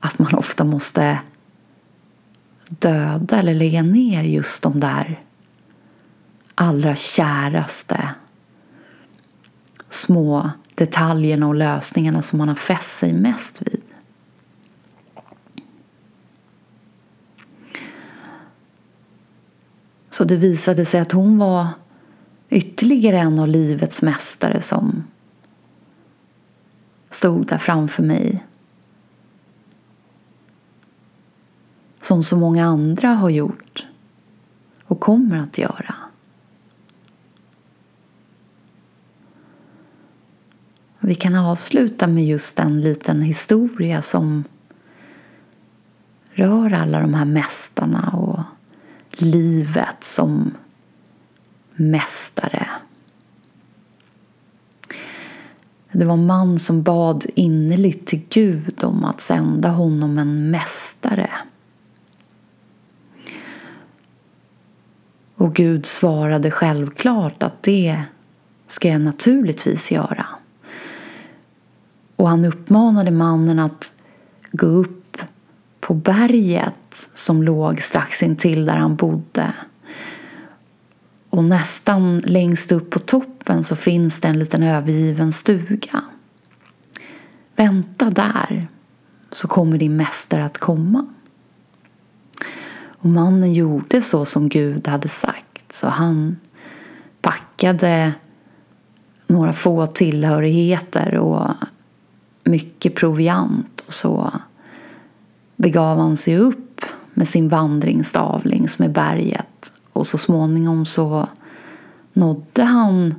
Att 0.00 0.18
man 0.18 0.34
ofta 0.34 0.64
måste 0.64 1.20
döda 2.68 3.38
eller 3.38 3.54
lägga 3.54 3.82
ner 3.82 4.22
just 4.22 4.62
de 4.62 4.80
där 4.80 5.20
allra 6.54 6.96
käraste 6.96 8.14
små 9.88 10.50
detaljerna 10.74 11.46
och 11.46 11.54
lösningarna 11.54 12.22
som 12.22 12.38
man 12.38 12.48
har 12.48 12.54
fäst 12.54 12.98
sig 12.98 13.12
mest 13.12 13.62
vid. 13.62 13.82
Så 20.10 20.24
det 20.24 20.36
visade 20.36 20.84
sig 20.84 21.00
att 21.00 21.12
hon 21.12 21.38
var 21.38 21.68
ytterligare 22.50 23.18
en 23.18 23.38
av 23.38 23.48
livets 23.48 24.02
mästare 24.02 24.62
som 24.62 25.04
stod 27.10 27.46
där 27.46 27.58
framför 27.58 28.02
mig. 28.02 28.44
Som 32.00 32.24
så 32.24 32.36
många 32.36 32.66
andra 32.66 33.08
har 33.08 33.30
gjort 33.30 33.86
och 34.84 35.00
kommer 35.00 35.38
att 35.38 35.58
göra. 35.58 35.94
Vi 40.98 41.14
kan 41.14 41.34
avsluta 41.34 42.06
med 42.06 42.26
just 42.26 42.58
en 42.58 42.80
liten 42.80 43.22
historia 43.22 44.02
som 44.02 44.44
rör 46.32 46.72
alla 46.72 47.00
de 47.00 47.14
här 47.14 47.24
mästarna 47.24 48.10
och 48.10 48.40
livet 49.22 50.04
som 50.04 50.54
mästare. 51.76 52.66
Det 55.92 56.04
var 56.04 56.14
en 56.14 56.26
man 56.26 56.58
som 56.58 56.82
bad 56.82 57.26
innerligt 57.34 58.06
till 58.06 58.22
Gud 58.28 58.84
om 58.84 59.04
att 59.04 59.20
sända 59.20 59.68
honom 59.68 60.18
en 60.18 60.50
mästare. 60.50 61.30
Och 65.34 65.54
Gud 65.54 65.86
svarade 65.86 66.50
självklart 66.50 67.42
att 67.42 67.62
det 67.62 68.02
ska 68.66 68.88
jag 68.88 69.00
naturligtvis 69.00 69.92
göra. 69.92 70.26
Och 72.16 72.28
han 72.28 72.44
uppmanade 72.44 73.10
mannen 73.10 73.58
att 73.58 73.94
gå 74.52 74.66
upp 74.66 75.18
på 75.80 75.94
berget 75.94 77.10
som 77.14 77.42
låg 77.42 77.82
strax 77.82 78.22
intill 78.22 78.66
där 78.66 78.76
han 78.76 78.96
bodde. 78.96 79.52
Och 81.36 81.44
nästan 81.44 82.18
längst 82.18 82.72
upp 82.72 82.90
på 82.90 82.98
toppen 82.98 83.64
så 83.64 83.76
finns 83.76 84.20
det 84.20 84.28
en 84.28 84.38
liten 84.38 84.62
övergiven 84.62 85.32
stuga. 85.32 86.04
Vänta 87.56 88.10
där 88.10 88.68
så 89.30 89.48
kommer 89.48 89.78
din 89.78 89.96
mästare 89.96 90.44
att 90.44 90.58
komma. 90.58 91.06
Och 92.84 93.08
mannen 93.08 93.52
gjorde 93.52 94.02
så 94.02 94.24
som 94.24 94.48
Gud 94.48 94.88
hade 94.88 95.08
sagt. 95.08 95.72
Så 95.72 95.88
han 95.88 96.36
packade 97.20 98.12
några 99.26 99.52
få 99.52 99.86
tillhörigheter 99.86 101.14
och 101.14 101.50
mycket 102.44 102.94
proviant 102.94 103.84
och 103.86 103.94
så 103.94 104.32
begav 105.56 105.98
han 105.98 106.16
sig 106.16 106.36
upp 106.36 106.80
med 107.14 107.28
sin 107.28 107.48
vandringsstavling, 107.48 108.58
längs 108.58 108.78
med 108.78 108.92
berget 108.92 109.72
och 109.96 110.06
så 110.06 110.18
småningom 110.18 110.86
så 110.86 111.28
nådde 112.12 112.62
han 112.62 113.14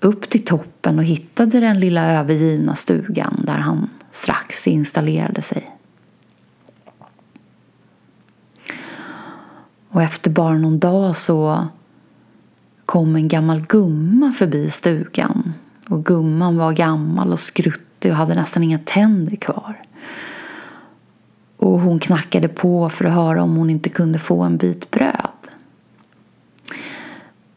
upp 0.00 0.28
till 0.28 0.44
toppen 0.44 0.98
och 0.98 1.04
hittade 1.04 1.60
den 1.60 1.80
lilla 1.80 2.12
övergivna 2.12 2.74
stugan 2.74 3.42
där 3.46 3.58
han 3.58 3.90
strax 4.10 4.66
installerade 4.66 5.42
sig. 5.42 5.70
Och 9.88 10.02
efter 10.02 10.30
bara 10.30 10.58
någon 10.58 10.78
dag 10.78 11.16
så 11.16 11.66
kom 12.86 13.16
en 13.16 13.28
gammal 13.28 13.60
gumma 13.66 14.32
förbi 14.32 14.70
stugan. 14.70 15.54
Och 15.88 16.04
gumman 16.04 16.56
var 16.56 16.72
gammal 16.72 17.32
och 17.32 17.40
skruttig 17.40 18.10
och 18.10 18.16
hade 18.16 18.34
nästan 18.34 18.62
inga 18.62 18.78
tänder 18.78 19.36
kvar. 19.36 19.82
Och 21.62 21.80
hon 21.80 21.98
knackade 21.98 22.48
på 22.48 22.88
för 22.88 23.04
att 23.04 23.12
höra 23.12 23.42
om 23.42 23.56
hon 23.56 23.70
inte 23.70 23.88
kunde 23.88 24.18
få 24.18 24.42
en 24.42 24.56
bit 24.56 24.90
bröd. 24.90 25.30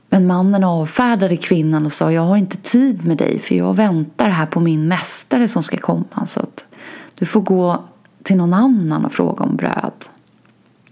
Men 0.09 0.27
mannen 0.27 0.63
avfärdade 0.63 1.37
kvinnan 1.37 1.85
och 1.85 1.91
sa 1.91 2.11
jag 2.11 2.21
har 2.21 2.37
inte 2.37 2.57
tid 2.57 3.05
med 3.05 3.17
dig 3.17 3.39
för 3.39 3.55
jag 3.55 3.73
väntar 3.73 4.29
här 4.29 4.45
på 4.45 4.59
min 4.59 4.87
mästare 4.87 5.47
som 5.47 5.63
ska 5.63 5.77
komma 5.77 6.25
så 6.25 6.39
att 6.39 6.65
du 7.15 7.25
får 7.25 7.41
gå 7.41 7.83
till 8.23 8.37
någon 8.37 8.53
annan 8.53 9.05
och 9.05 9.11
fråga 9.11 9.43
om 9.43 9.55
bröd. 9.55 10.05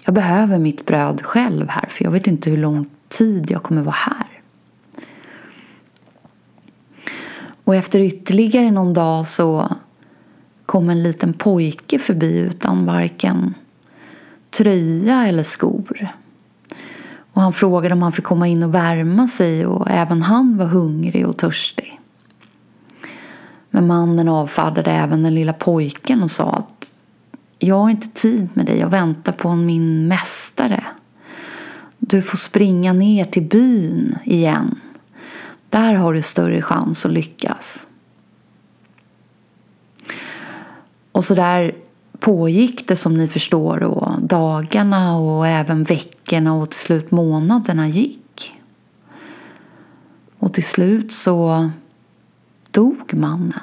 Jag 0.05 0.15
behöver 0.15 0.57
mitt 0.57 0.85
bröd 0.85 1.21
själv 1.21 1.69
här 1.69 1.89
för 1.89 2.03
jag 2.03 2.11
vet 2.11 2.27
inte 2.27 2.49
hur 2.49 2.57
lång 2.57 2.89
tid 3.07 3.51
jag 3.51 3.63
kommer 3.63 3.81
vara 3.81 3.95
här. 3.95 4.41
Och 7.63 7.75
efter 7.75 7.99
ytterligare 7.99 8.71
någon 8.71 8.93
dag 8.93 9.27
så 9.27 9.75
kom 10.65 10.89
en 10.89 11.03
liten 11.03 11.33
pojke 11.33 11.99
förbi 11.99 12.37
utan 12.37 12.85
varken 12.85 13.53
tröja 14.49 15.27
eller 15.27 15.43
skor. 15.43 16.07
Och 17.33 17.41
han 17.41 17.53
frågade 17.53 17.95
om 17.95 18.01
han 18.01 18.11
fick 18.11 18.25
komma 18.25 18.47
in 18.47 18.63
och 18.63 18.75
värma 18.75 19.27
sig 19.27 19.65
och 19.65 19.89
även 19.89 20.21
han 20.21 20.57
var 20.57 20.65
hungrig 20.65 21.27
och 21.27 21.37
törstig. 21.37 21.99
Men 23.69 23.87
mannen 23.87 24.29
avfärdade 24.29 24.91
även 24.91 25.23
den 25.23 25.35
lilla 25.35 25.53
pojken 25.53 26.23
och 26.23 26.31
sa 26.31 26.51
att 26.51 27.05
jag 27.59 27.75
har 27.75 27.89
inte 27.89 28.07
tid 28.07 28.49
med 28.53 28.65
dig, 28.65 28.79
jag 28.79 28.89
väntar 28.89 29.31
på 29.31 29.55
min 29.55 30.07
mästare. 30.07 30.83
Du 31.97 32.21
får 32.21 32.37
springa 32.37 32.93
ner 32.93 33.25
till 33.25 33.43
byn 33.43 34.17
igen. 34.23 34.79
Där 35.69 35.93
har 35.93 36.13
du 36.13 36.21
större 36.21 36.61
chans 36.61 37.05
att 37.05 37.11
lyckas. 37.11 37.87
Och 41.13 41.25
så 41.25 41.35
där 41.35 41.75
pågick 42.19 42.87
det 42.87 42.95
som 42.95 43.13
ni 43.13 43.27
förstår 43.27 43.83
och 43.83 44.21
dagarna 44.21 45.17
och 45.17 45.47
även 45.47 45.83
veckorna 45.83 46.53
och 46.53 46.69
till 46.69 46.79
slut 46.79 47.11
månaderna 47.11 47.87
gick. 47.87 48.55
Och 50.39 50.53
till 50.53 50.63
slut 50.63 51.13
så 51.13 51.69
dog 52.71 53.13
mannen. 53.13 53.59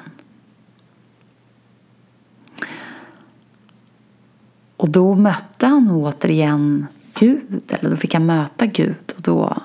Och 4.77 4.89
då 4.89 5.15
mötte 5.15 5.67
han 5.67 5.91
återigen 5.91 6.87
Gud, 7.13 7.61
eller 7.67 7.89
då 7.89 7.95
fick 7.95 8.13
han 8.13 8.25
möta 8.25 8.65
Gud 8.65 9.13
och 9.15 9.21
då 9.21 9.57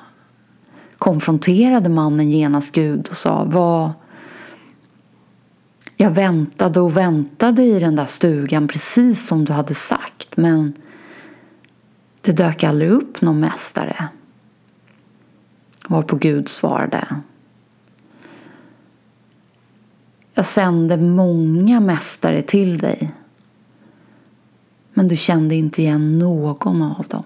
konfronterade 0.98 1.88
mannen 1.88 2.30
genast 2.30 2.72
Gud 2.72 3.08
och 3.10 3.16
sa 3.16 3.44
vad 3.44 3.90
jag 5.96 6.10
väntade 6.10 6.80
och 6.80 6.96
väntade 6.96 7.62
i 7.62 7.80
den 7.80 7.96
där 7.96 8.06
stugan 8.06 8.68
precis 8.68 9.26
som 9.26 9.44
du 9.44 9.52
hade 9.52 9.74
sagt 9.74 10.36
men 10.36 10.72
det 12.20 12.32
dök 12.32 12.64
aldrig 12.64 12.90
upp 12.90 13.20
någon 13.20 13.40
mästare. 13.40 14.08
Varpå 15.88 16.16
Gud 16.16 16.48
svarade. 16.48 17.06
Jag 20.34 20.46
sände 20.46 20.96
många 20.96 21.80
mästare 21.80 22.42
till 22.42 22.78
dig 22.78 23.12
men 24.94 25.08
du 25.08 25.16
kände 25.16 25.54
inte 25.54 25.82
igen 25.82 26.18
någon 26.18 26.82
av 26.82 27.06
dem. 27.08 27.24